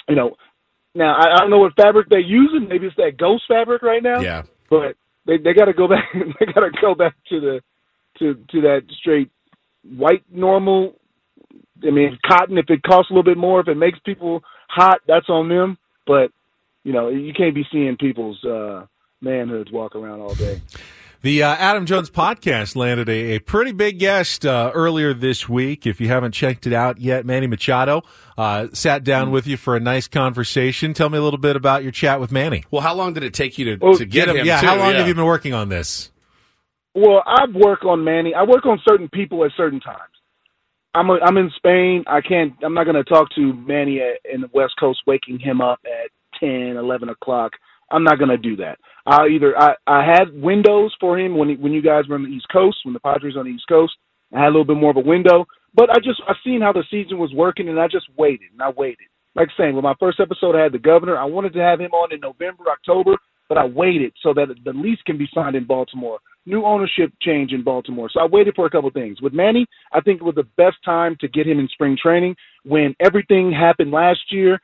[0.10, 0.36] you know,
[0.98, 2.68] now I, I don't know what fabric they're using.
[2.68, 4.20] Maybe it's that ghost fabric right now.
[4.20, 4.44] Yeah.
[4.70, 4.96] But
[5.26, 6.06] they they got to go back.
[6.14, 7.62] They got to go back to the
[8.20, 9.32] to to that straight
[9.84, 10.96] white normal.
[11.86, 12.58] I mean, cotton.
[12.58, 15.78] If it costs a little bit more, if it makes people hot, that's on them.
[16.06, 16.32] But
[16.84, 18.86] you know, you can't be seeing people's uh
[19.24, 20.62] manhoods walk around all day.
[21.22, 25.88] The uh, Adam Jones podcast landed a, a pretty big guest uh, earlier this week.
[25.88, 28.04] If you haven't checked it out yet, Manny Machado
[28.38, 30.94] uh, sat down with you for a nice conversation.
[30.94, 32.66] Tell me a little bit about your chat with Manny.
[32.70, 34.46] Well, how long did it take you to, Well, to get, him?
[34.46, 34.68] Yeah, too?
[34.68, 36.12] how long have you been working on this?
[36.94, 38.34] Well, I work on Manny.
[38.36, 40.00] I work on certain people at certain times.
[40.94, 42.04] I'm a, I'm in Spain.
[42.08, 42.54] I can't.
[42.64, 45.80] I'm not going to talk to Manny at, in the West Coast, waking him up
[45.86, 47.54] at ten, eleven o'clock.
[47.92, 48.78] I'm not going to do that.
[49.06, 52.24] I either I I had windows for him when he, when you guys were on
[52.24, 53.94] the East Coast, when the Padres were on the East Coast.
[54.34, 56.74] I had a little bit more of a window, but I just I seen how
[56.74, 59.08] the season was working, and I just waited and I waited.
[59.36, 61.18] Like saying, with my first episode, I had the governor.
[61.18, 63.16] I wanted to have him on in November, October,
[63.48, 66.20] but I waited so that the lease can be signed in Baltimore.
[66.46, 68.10] New ownership change in Baltimore.
[68.12, 69.22] So I waited for a couple things.
[69.22, 72.36] With Manny, I think it was the best time to get him in spring training
[72.64, 74.60] when everything happened last year.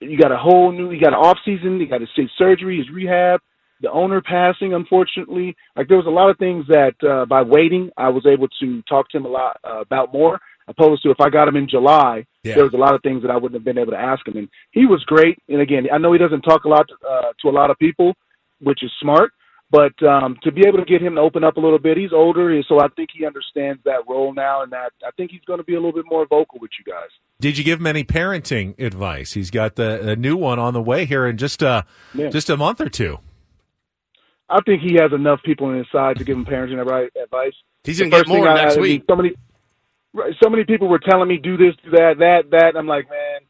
[0.00, 2.90] You got a whole new, you got an off season, you got his, surgery, his
[2.90, 3.40] rehab,
[3.80, 5.56] the owner passing, unfortunately.
[5.76, 8.82] Like there was a lot of things that uh, by waiting, I was able to
[8.82, 10.38] talk to him a lot uh, about more.
[10.68, 12.56] Opposed to if I got him in July, Yeah.
[12.56, 14.36] there was a lot of things that I wouldn't have been able to ask him.
[14.36, 15.38] And he was great.
[15.48, 18.12] And again, I know he doesn't talk a lot uh, to a lot of people,
[18.60, 19.32] which is smart.
[19.70, 22.12] But um, to be able to get him to open up a little bit, he's
[22.12, 25.58] older, so I think he understands that role now, and that I think he's going
[25.58, 27.10] to be a little bit more vocal with you guys.
[27.38, 29.34] Did you give him any parenting advice?
[29.34, 31.82] He's got the a new one on the way here in just uh
[32.14, 32.30] Yeah.
[32.30, 33.18] just a month or two.
[34.48, 37.52] I think he has enough people on his side to give him parenting advi- advice.
[37.84, 39.04] He's The gonna get more I- next I week.
[39.08, 39.32] So many,
[40.14, 42.72] right, so many people were telling me do this, do that, that, that.
[42.76, 43.40] I'm like, man,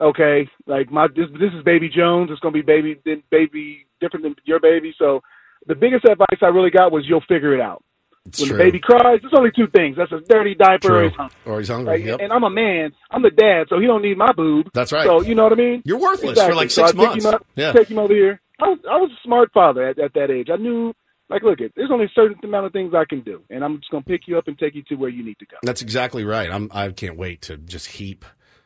[0.00, 2.30] okay, like my this this is Baby Jones.
[2.32, 4.92] It's gonna be baby, then baby different than your baby.
[4.98, 5.22] So
[5.66, 7.82] the biggest advice I really got was you'll figure it out.
[8.24, 8.56] when true.
[8.56, 9.96] the baby cries, there's only two things.
[9.96, 11.36] That's a dirty diaper or he's hungry.
[11.46, 11.98] Or he's hungry.
[11.98, 12.20] Like, yep.
[12.20, 12.92] And I'm a man.
[13.10, 14.70] I'm the dad, so he don't need my boob.
[14.74, 15.06] That's right.
[15.06, 15.82] So you know what I mean?
[15.84, 17.24] You're worthless for like six pick months.
[17.24, 17.72] Him up, Yeah.
[17.72, 18.40] Take him over here.
[18.60, 20.48] I was, I was a smart father at, at that age.
[20.52, 20.92] I knew,
[21.28, 21.72] like, look, it.
[21.74, 24.28] There's only a certain amount of things I can do, and I'm just gonna pick
[24.28, 25.56] you up and take you to where you need to go.
[25.62, 26.50] That's exactly right.
[26.50, 26.70] I'm.
[26.72, 28.24] I can't wait to just heap.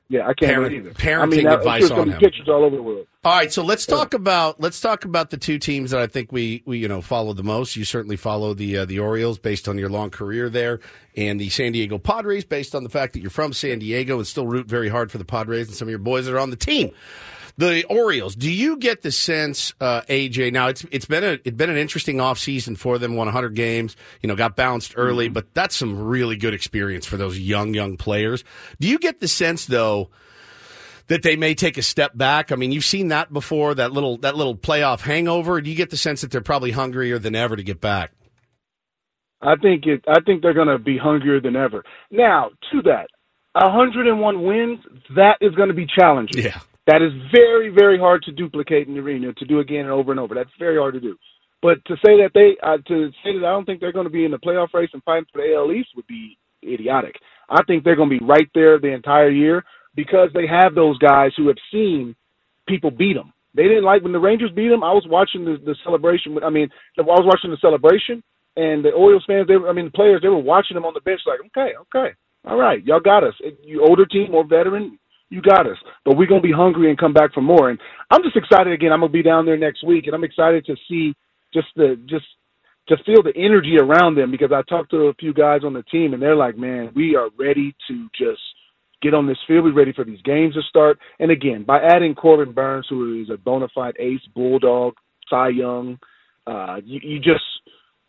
[0.08, 0.90] Yeah, I can't Parent- either.
[0.90, 2.20] parenting I mean, advice on him.
[2.20, 3.06] Pictures all over the world.
[3.24, 6.30] All right, so let's talk about let's talk about the two teams that I think
[6.30, 7.74] we we you know follow the most.
[7.74, 10.78] You certainly follow the uh, the Orioles based on your long career there,
[11.16, 14.26] and the San Diego Padres based on the fact that you're from San Diego and
[14.28, 16.50] still root very hard for the Padres and some of your boys that are on
[16.50, 16.92] the team.
[17.58, 18.36] The Orioles.
[18.36, 20.52] Do you get the sense, uh, AJ?
[20.52, 23.16] Now it's it's been a it's been an interesting offseason for them.
[23.16, 23.96] Won 100 games.
[24.20, 27.96] You know, got bounced early, but that's some really good experience for those young young
[27.96, 28.44] players.
[28.78, 30.10] Do you get the sense though?
[31.08, 32.50] that they may take a step back.
[32.50, 35.60] I mean, you've seen that before, that little that little playoff hangover.
[35.60, 38.10] Do you get the sense that they're probably hungrier than ever to get back?
[39.40, 40.04] I think it.
[40.08, 41.84] I think they're going to be hungrier than ever.
[42.10, 43.06] Now, to that,
[43.52, 44.80] 101 wins.
[45.14, 46.42] That is going to be challenging.
[46.42, 46.58] Yeah.
[46.86, 50.12] That is very, very hard to duplicate in the arena to do again and over
[50.12, 50.34] and over.
[50.34, 51.16] That's very hard to do.
[51.62, 54.10] But to say that they, uh, to say that I don't think they're going to
[54.10, 57.16] be in the playoff race and fighting for the AL East would be idiotic.
[57.48, 59.64] I think they're going to be right there the entire year
[59.94, 62.14] because they have those guys who have seen
[62.68, 63.32] people beat them.
[63.54, 64.84] They didn't like when the Rangers beat them.
[64.84, 66.38] I was watching the, the celebration.
[66.44, 66.68] I mean,
[66.98, 68.22] I was watching the celebration,
[68.56, 69.48] and the Orioles fans.
[69.48, 70.20] They, were, I mean, the players.
[70.22, 72.14] They were watching them on the bench, like, okay, okay,
[72.44, 73.34] all right, y'all got us.
[73.64, 74.98] You older team, more veteran,
[75.30, 75.78] you got us.
[76.04, 77.70] But we're gonna be hungry and come back for more.
[77.70, 77.78] And
[78.10, 78.92] I'm just excited again.
[78.92, 81.14] I'm gonna be down there next week, and I'm excited to see
[81.52, 82.26] just the just
[82.88, 85.82] to feel the energy around them because I talked to a few guys on the
[85.84, 88.40] team, and they're like, man, we are ready to just
[89.02, 89.64] get on this field.
[89.64, 90.98] We're ready for these games to start.
[91.18, 94.94] And again, by adding Corbin Burnes, who is a bona fide ace, bulldog,
[95.28, 95.98] Cy Young,
[96.46, 97.44] uh, you, you just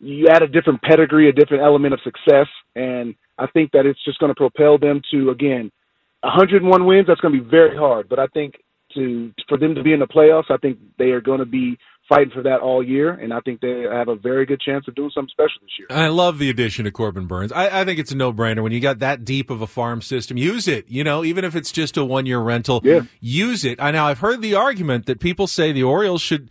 [0.00, 2.46] you add a different pedigree, a different element of success,
[2.76, 5.72] and I think that it's just going to propel them to again
[6.20, 7.06] 101 wins.
[7.06, 8.54] That's going to be very hard, but I think
[8.94, 11.78] to for them to be in the playoffs, I think they are going to be
[12.08, 14.94] fighting for that all year, and I think they have a very good chance of
[14.94, 15.88] doing something special this year.
[15.90, 17.52] I love the addition of Corbin Burnes.
[17.52, 20.00] I, I think it's a no brainer when you got that deep of a farm
[20.00, 20.36] system.
[20.38, 22.80] Use it, you know, even if it's just a one year rental.
[22.82, 23.02] Yeah.
[23.20, 23.80] Use it.
[23.80, 26.50] I now I've heard the argument that people say the Orioles should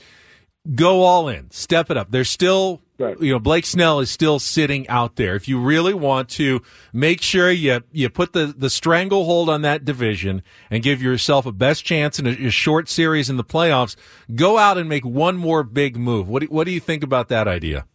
[0.76, 2.12] go all in, step it up.
[2.12, 3.20] They're still, Right.
[3.22, 5.36] you know, Blake Snell is still sitting out there.
[5.36, 6.62] If you really want to
[6.92, 10.42] make sure you you put the the stranglehold on that division
[10.72, 13.96] and give yourself a best chance in a, a short series in the playoffs,
[14.36, 16.28] go out and make one more big move.
[16.28, 17.86] What do, what do you think about that idea?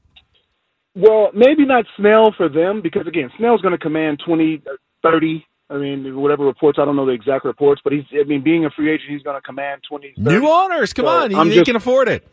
[0.95, 4.63] Well, maybe not Snell for them because again, Snell's going to command 20,
[5.03, 5.47] 30.
[5.71, 6.79] I mean, whatever reports.
[6.79, 8.05] I don't know the exact reports, but he's.
[8.13, 10.15] I mean, being a free agent, he's going to command 20.
[10.23, 10.39] 30.
[10.39, 12.29] New owners, come So, on, you just- can afford it.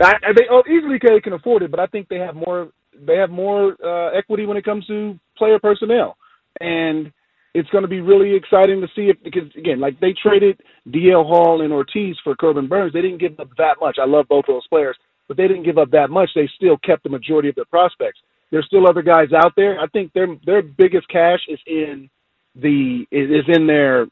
[0.00, 2.70] I, they oh, easily can, can afford it, but I think they have more.
[3.06, 6.16] They have more uh, equity when it comes to player personnel,
[6.60, 7.12] and
[7.54, 11.26] it's going to be really exciting to see if because again, like they traded DL
[11.26, 12.92] Hall and Ortiz for Corbin Burnes.
[12.92, 13.96] They didn't give up that much.
[14.00, 14.96] I love both of those players,
[15.28, 16.30] but they didn't give up that much.
[16.34, 18.20] They still kept the majority of their prospects.
[18.50, 19.80] There's still other guys out there.
[19.80, 22.10] I think their their biggest cash is in
[22.54, 24.06] the is is in their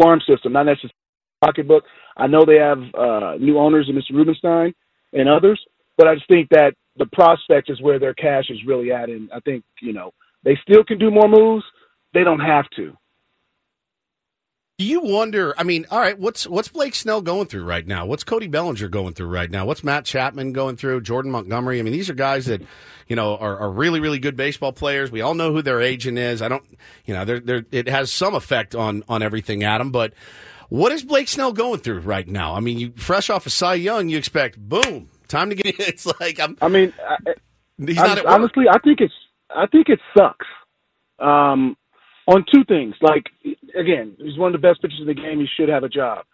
[0.00, 0.94] farm system, not necessarily
[1.44, 1.84] pocketbook.
[2.16, 4.16] I know they have uh, new owners in Mr.
[4.16, 4.74] Rubenstein
[5.14, 5.60] and others,
[5.96, 9.30] but I just think that the prospect is where their cash is really at, and
[9.32, 10.12] I think you know
[10.44, 11.64] they still can do more moves.
[12.12, 12.96] They don't have to.
[14.78, 15.54] Do you wonder?
[15.56, 18.06] I mean, all right, what's what's Blake Snell going through right now?
[18.06, 19.64] What's Cody Bellinger going through right now?
[19.64, 21.00] What's Matt Chapman going through?
[21.02, 21.78] Jordan Montgomery?
[21.78, 22.60] I mean, these are guys that
[23.06, 25.12] you know are, are really really good baseball players.
[25.12, 26.42] We all know who their agent is.
[26.42, 26.64] I don't,
[27.04, 29.92] you know, they're, they're, it has some effect on on everything, Adam.
[29.92, 30.12] But
[30.74, 32.54] what is Blake Snell going through right now?
[32.54, 35.78] I mean, you fresh off of Cy Young, you expect boom, time to get.
[35.78, 36.56] It's like I'm.
[36.60, 37.34] I mean, I,
[37.78, 39.14] He's I not honestly, I think it's
[39.54, 40.46] I think it sucks.
[41.18, 41.76] Um,
[42.26, 43.24] on two things, like
[43.78, 45.40] again, he's one of the best pitchers in the game.
[45.40, 46.24] He should have a job.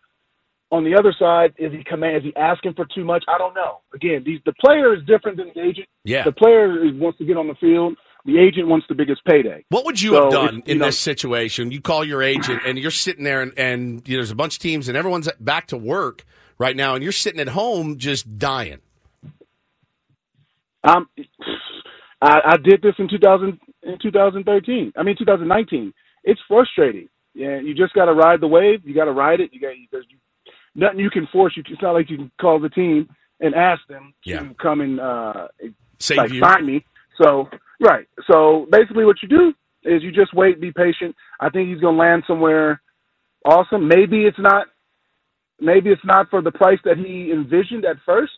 [0.72, 2.18] On the other side, is he command?
[2.18, 3.24] Is he asking for too much?
[3.28, 3.80] I don't know.
[3.94, 5.88] Again, these the player is different than the agent.
[6.04, 6.24] Yeah.
[6.24, 7.96] the player wants to get on the field.
[8.26, 9.64] The agent wants the biggest payday.
[9.70, 11.70] What would you So have done you in know- this situation?
[11.72, 14.54] You call your agent and you're sitting there and, and you know, there's a bunch
[14.56, 16.24] of teams and everyone's back to work
[16.58, 18.80] right now and you're sitting at home just dying.
[20.84, 21.08] Um,
[22.22, 24.92] I, I did this in 2000 in 2013.
[24.96, 25.92] I mean 2019.
[26.24, 27.08] It's frustrating.
[27.34, 28.80] Yeah, you just got to ride the wave.
[28.84, 29.50] You got to ride it.
[29.52, 30.06] You got there's
[30.74, 31.54] nothing you can force.
[31.56, 33.08] You it's not like you can call the team
[33.40, 35.48] and ask them to come and uh,
[35.98, 36.40] Save like you.
[36.40, 36.84] sign me.
[37.22, 37.48] So
[37.80, 38.06] right.
[38.30, 39.54] So basically, what you do
[39.84, 41.14] is you just wait, be patient.
[41.40, 42.80] I think he's going to land somewhere
[43.44, 43.88] awesome.
[43.88, 44.66] Maybe it's not.
[45.60, 48.32] Maybe it's not for the price that he envisioned at first,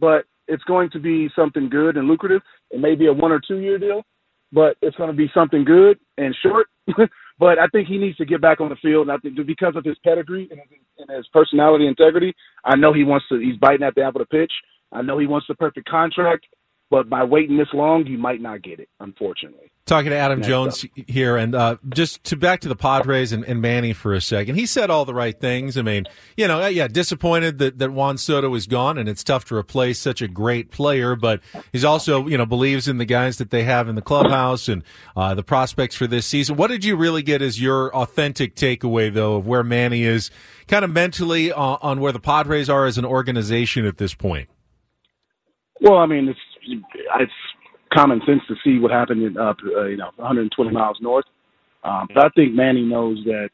[0.00, 2.40] but it's going to be something good and lucrative.
[2.70, 4.02] It may be a one or two year deal,
[4.50, 6.68] but it's going to be something good and short.
[7.38, 9.08] but I think he needs to get back on the field.
[9.08, 12.94] And I think because of his pedigree and his, and his personality, integrity, I know
[12.94, 13.38] he wants to.
[13.38, 14.52] He's biting at the apple to pitch.
[14.90, 16.46] I know he wants the perfect contract,
[16.90, 18.88] but by waiting this long, you might not get it.
[19.00, 19.70] Unfortunately.
[19.86, 23.44] Talking to Adam Next Jones here, and uh, just to back to the Padres and,
[23.44, 24.54] and Manny for a second.
[24.54, 25.76] He said all the right things.
[25.76, 26.06] I mean,
[26.38, 29.98] you know, yeah, disappointed that, that Juan Soto is gone, and it's tough to replace
[29.98, 31.16] such a great player.
[31.16, 34.68] But he's also, you know, believes in the guys that they have in the clubhouse
[34.68, 34.82] and
[35.16, 36.56] uh, the prospects for this season.
[36.56, 40.30] What did you really get as your authentic takeaway, though, of where Manny is,
[40.66, 44.48] kind of mentally on, on where the Padres are as an organization at this point?
[45.82, 47.32] Well, I mean, it's it's
[47.92, 51.24] common sense to see what happened in up, uh, you know, 120 miles north.
[51.84, 53.50] Um, but I think Manny knows that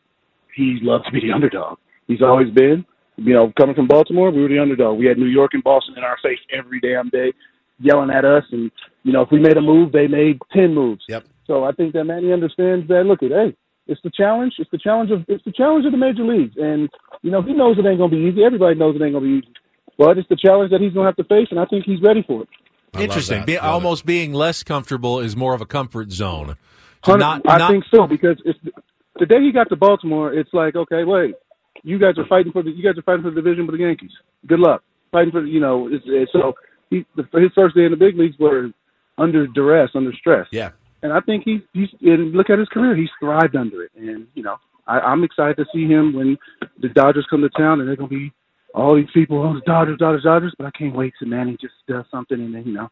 [0.54, 1.78] he loves to be the underdog.
[2.06, 2.84] He's always been.
[3.16, 4.98] You know, coming from Baltimore, we were the underdog.
[4.98, 7.32] We had New York and Boston in our face every damn day,
[7.78, 8.44] yelling at us.
[8.50, 8.70] And
[9.02, 11.02] you know, if we made a move, they made ten moves.
[11.08, 11.24] Yep.
[11.46, 13.04] So I think that Manny understands that.
[13.04, 13.54] Look at hey,
[13.86, 14.54] it's the challenge.
[14.58, 16.54] It's the challenge of it's the challenge of the major leagues.
[16.56, 16.88] And
[17.20, 18.42] you know, he knows it ain't gonna be easy.
[18.42, 19.52] Everybody knows it ain't gonna be easy.
[19.98, 22.24] But it's the challenge that he's gonna have to face, and I think he's ready
[22.26, 22.48] for it.
[22.94, 23.44] Interesting.
[23.44, 26.56] Be, almost being less comfortable is more of a comfort zone.
[27.04, 28.58] To not, I not, think so because it's
[29.18, 30.34] the day he got to Baltimore.
[30.34, 31.34] It's like, okay, wait,
[31.82, 33.82] you guys are fighting for the you guys are fighting for the division with the
[33.82, 34.10] Yankees.
[34.46, 35.88] Good luck fighting for the, you know.
[35.88, 36.54] It's, it's, so
[36.90, 38.70] he the, his first day in the big leagues were
[39.18, 40.46] under duress, under stress.
[40.52, 40.70] Yeah.
[41.02, 42.94] And I think he's he's and look at his career.
[42.94, 46.36] He's thrived under it, and you know, I, I'm excited to see him when
[46.80, 48.32] the Dodgers come to town, and they're gonna be
[48.74, 50.54] all these people, oh, the Dodgers, Dodgers, Dodgers.
[50.58, 52.90] But I can't wait till Manny just does something, and then you know,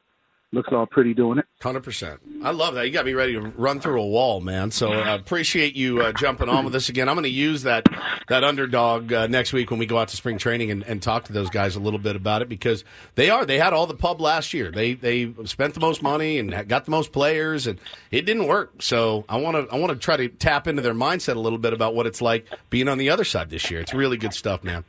[0.53, 1.47] looks all pretty doing it.
[1.63, 2.21] Hundred percent.
[2.43, 2.87] I love that.
[2.87, 4.71] You got me ready to run through a wall, man.
[4.71, 7.09] So I appreciate you uh, jumping on with us again.
[7.09, 7.87] I'm going to use that
[8.29, 11.25] that underdog uh, next week when we go out to spring training and, and talk
[11.25, 13.95] to those guys a little bit about it because they are they had all the
[13.95, 14.71] pub last year.
[14.71, 17.79] They they spent the most money and got the most players, and
[18.11, 18.83] it didn't work.
[18.83, 21.59] So I want to I want to try to tap into their mindset a little
[21.59, 23.81] bit about what it's like being on the other side this year.
[23.81, 24.85] It's really good stuff, man.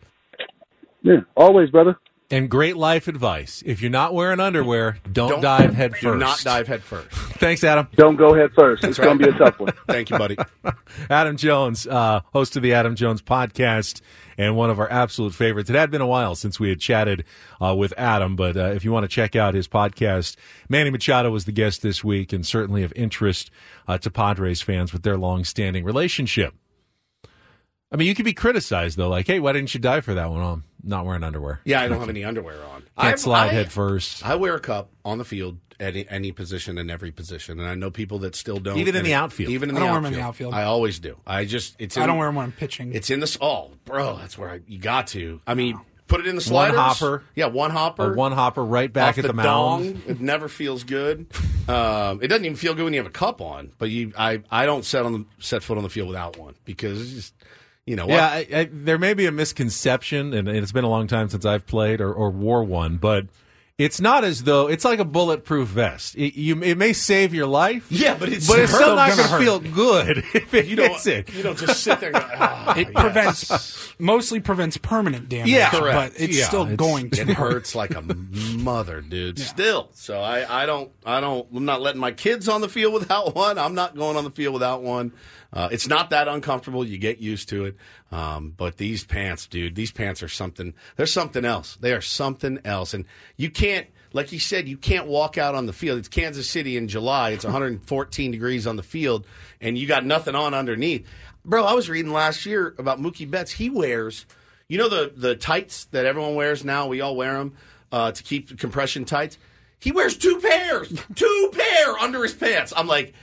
[1.02, 1.98] Yeah, always, brother.
[2.32, 3.64] And great life advice.
[3.66, 6.04] If you're not wearing underwear, don't, dive head first.
[6.04, 7.10] Do not dive head first.
[7.10, 7.88] Thanks, Adam.
[7.96, 8.84] Don't go head first.
[8.84, 9.74] That's it's going to be a tough one.
[9.88, 10.38] Thank you, buddy.
[11.10, 14.02] Adam Jones, uh, host of the Adam Jones podcast
[14.38, 15.72] and one of our absolute favorites.
[15.72, 17.26] It had been a while since we had chatted
[17.60, 20.36] uh, with Adam, but uh, if you want to check out his podcast,
[20.70, 23.50] Manny Machado was the guest this week and certainly of interest
[23.88, 26.54] uh, to Padres fans with their long-standing relationship.
[27.92, 30.30] I mean, you could be criticized though, like, "Hey, why didn't you die for that
[30.30, 31.60] one?" Oh, I'm not wearing underwear.
[31.66, 32.84] Yeah, I don't have any underwear on.
[33.00, 34.26] Can't I- slide I- head first.
[34.26, 37.68] I wear a cup on the field at any, any position in every position, and
[37.68, 38.78] I know people that still don't.
[38.78, 39.52] Even in and the it- outfield.
[39.52, 40.14] Even in I the don't wear 'em outfield.
[40.14, 40.54] in the outfield.
[40.54, 41.18] I always do.
[41.26, 41.98] I just it's.
[41.98, 42.94] In, I don't wear them when I'm pitching.
[42.94, 44.18] It's in the oh, bro.
[44.18, 45.42] That's where I, you got to.
[45.48, 46.76] I mean, put it in the One sliders.
[46.80, 47.24] hopper.
[47.36, 48.14] Yeah, one hopper.
[48.14, 49.96] A one hopper right back off at the, the, mound.
[49.96, 50.02] dong.
[50.08, 51.26] It never feels good.
[51.70, 53.72] Um, it doesn't even feel good when you have a cup on.
[53.78, 56.56] But you, I, I don't set on the set foot on the field without one
[56.66, 57.34] because it's just,
[57.90, 58.08] you know.
[58.08, 61.44] Yeah, I, I, there may be a misconception, and it's been a long time since
[61.44, 63.26] I've played or, or wore one, but
[63.80, 66.14] it's not as though it's like a bulletproof vest.
[66.16, 67.88] It, you, it may save your life.
[67.90, 69.42] Yeah, but it's but it's still still not gonna going to hurt.
[69.42, 71.34] feel good if it you don't, hits it.
[71.34, 72.10] you don't just sit there.
[72.10, 73.02] And go, ah, it yes.
[73.02, 75.50] prevents mostly prevents permanent damage.
[75.50, 76.14] Yeah, correct.
[76.16, 78.02] but it's Yeah, still it's- going to It hurts like a
[78.58, 79.40] mother, dude.
[79.40, 82.94] Still, so I, I don't, I don't, I'm not letting my kids on the field
[82.94, 83.58] without one.
[83.58, 85.14] I'm not going on the field without one.
[85.52, 86.86] Uh, it's not that uncomfortable.
[86.86, 87.76] You get used to it.
[88.12, 90.74] Um, but these pants, dude, these pants are something.
[90.96, 91.78] They're something else.
[91.80, 93.06] They are something else, and
[93.38, 93.88] you can't.
[94.12, 96.00] Like you said, you can't walk out on the field.
[96.00, 97.32] It's Kansas City in July.
[97.32, 99.26] It's 114 degrees on the field,
[99.62, 101.08] and you got nothing on underneath.
[101.46, 103.52] Bro, I was reading last year about Mookie Betts.
[103.52, 104.26] He wears,
[104.68, 106.88] you know, the the tights that everyone wears now.
[106.88, 107.56] We all wear them
[107.92, 109.38] uh, to keep compression tights.
[109.80, 112.74] He wears two pairs, two pair under his pants.
[112.76, 113.14] I'm like,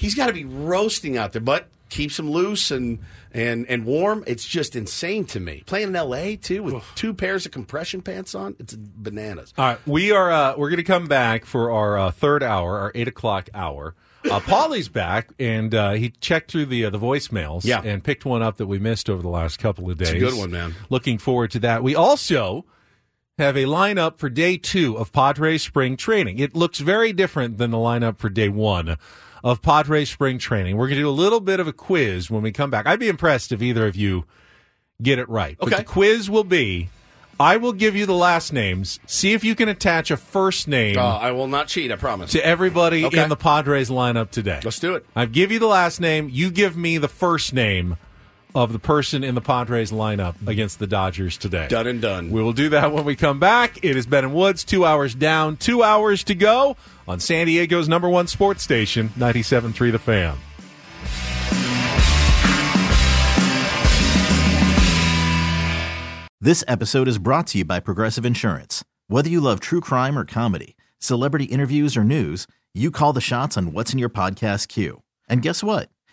[0.00, 2.98] he's got to be roasting out there, but keeps him loose and
[3.32, 4.24] and and warm.
[4.26, 5.62] It's just insane to me.
[5.66, 6.36] Playing in L.A.
[6.36, 9.52] too with two pairs of compression pants on, it's bananas.
[9.58, 12.78] All right, we are uh, we're going to come back for our uh, third hour,
[12.78, 13.94] our eight o'clock hour.
[14.30, 17.80] Uh, Paulie's back, and uh, he checked through the uh, the voicemails, Yeah.
[17.82, 20.10] and picked one up that we missed over the last couple of days.
[20.10, 20.74] It's a good one, man.
[20.90, 21.82] Looking forward to that.
[21.82, 22.66] We also
[23.38, 26.38] have a lineup for day two of Padres spring training.
[26.38, 28.98] It looks very different than the lineup for day one
[29.44, 30.76] of Padres spring training.
[30.76, 32.86] We're going to do a little bit of a quiz when we come back.
[32.86, 34.24] I'd be impressed if either of you
[35.02, 35.56] get it right.
[35.58, 35.76] But Okay.
[35.78, 36.88] the quiz will be
[37.38, 39.00] I will give you the last names.
[39.06, 41.90] See if you can attach a first name Uh, I will not cheat.
[41.90, 42.32] I promise.
[42.32, 43.22] to everybody Okay.
[43.22, 44.60] in the Padres lineup today.
[44.62, 45.06] Let's do it.
[45.16, 46.28] I give you the last name.
[46.30, 47.96] You give me the first name
[48.54, 51.68] of the person in the Padres lineup against the Dodgers today.
[51.68, 52.30] Done and done.
[52.30, 53.84] We will do that when we come back.
[53.84, 56.76] It is Ben and Woods, two hours down, two hours to go
[57.06, 60.36] on San Diego's number one sports station, 97.3 The Fan.
[66.42, 68.82] This episode is brought to you by Progressive Insurance.
[69.08, 73.58] Whether you love true crime or comedy, celebrity interviews or news, you call the shots
[73.58, 75.02] on what's in your podcast queue.
[75.28, 75.90] And guess what?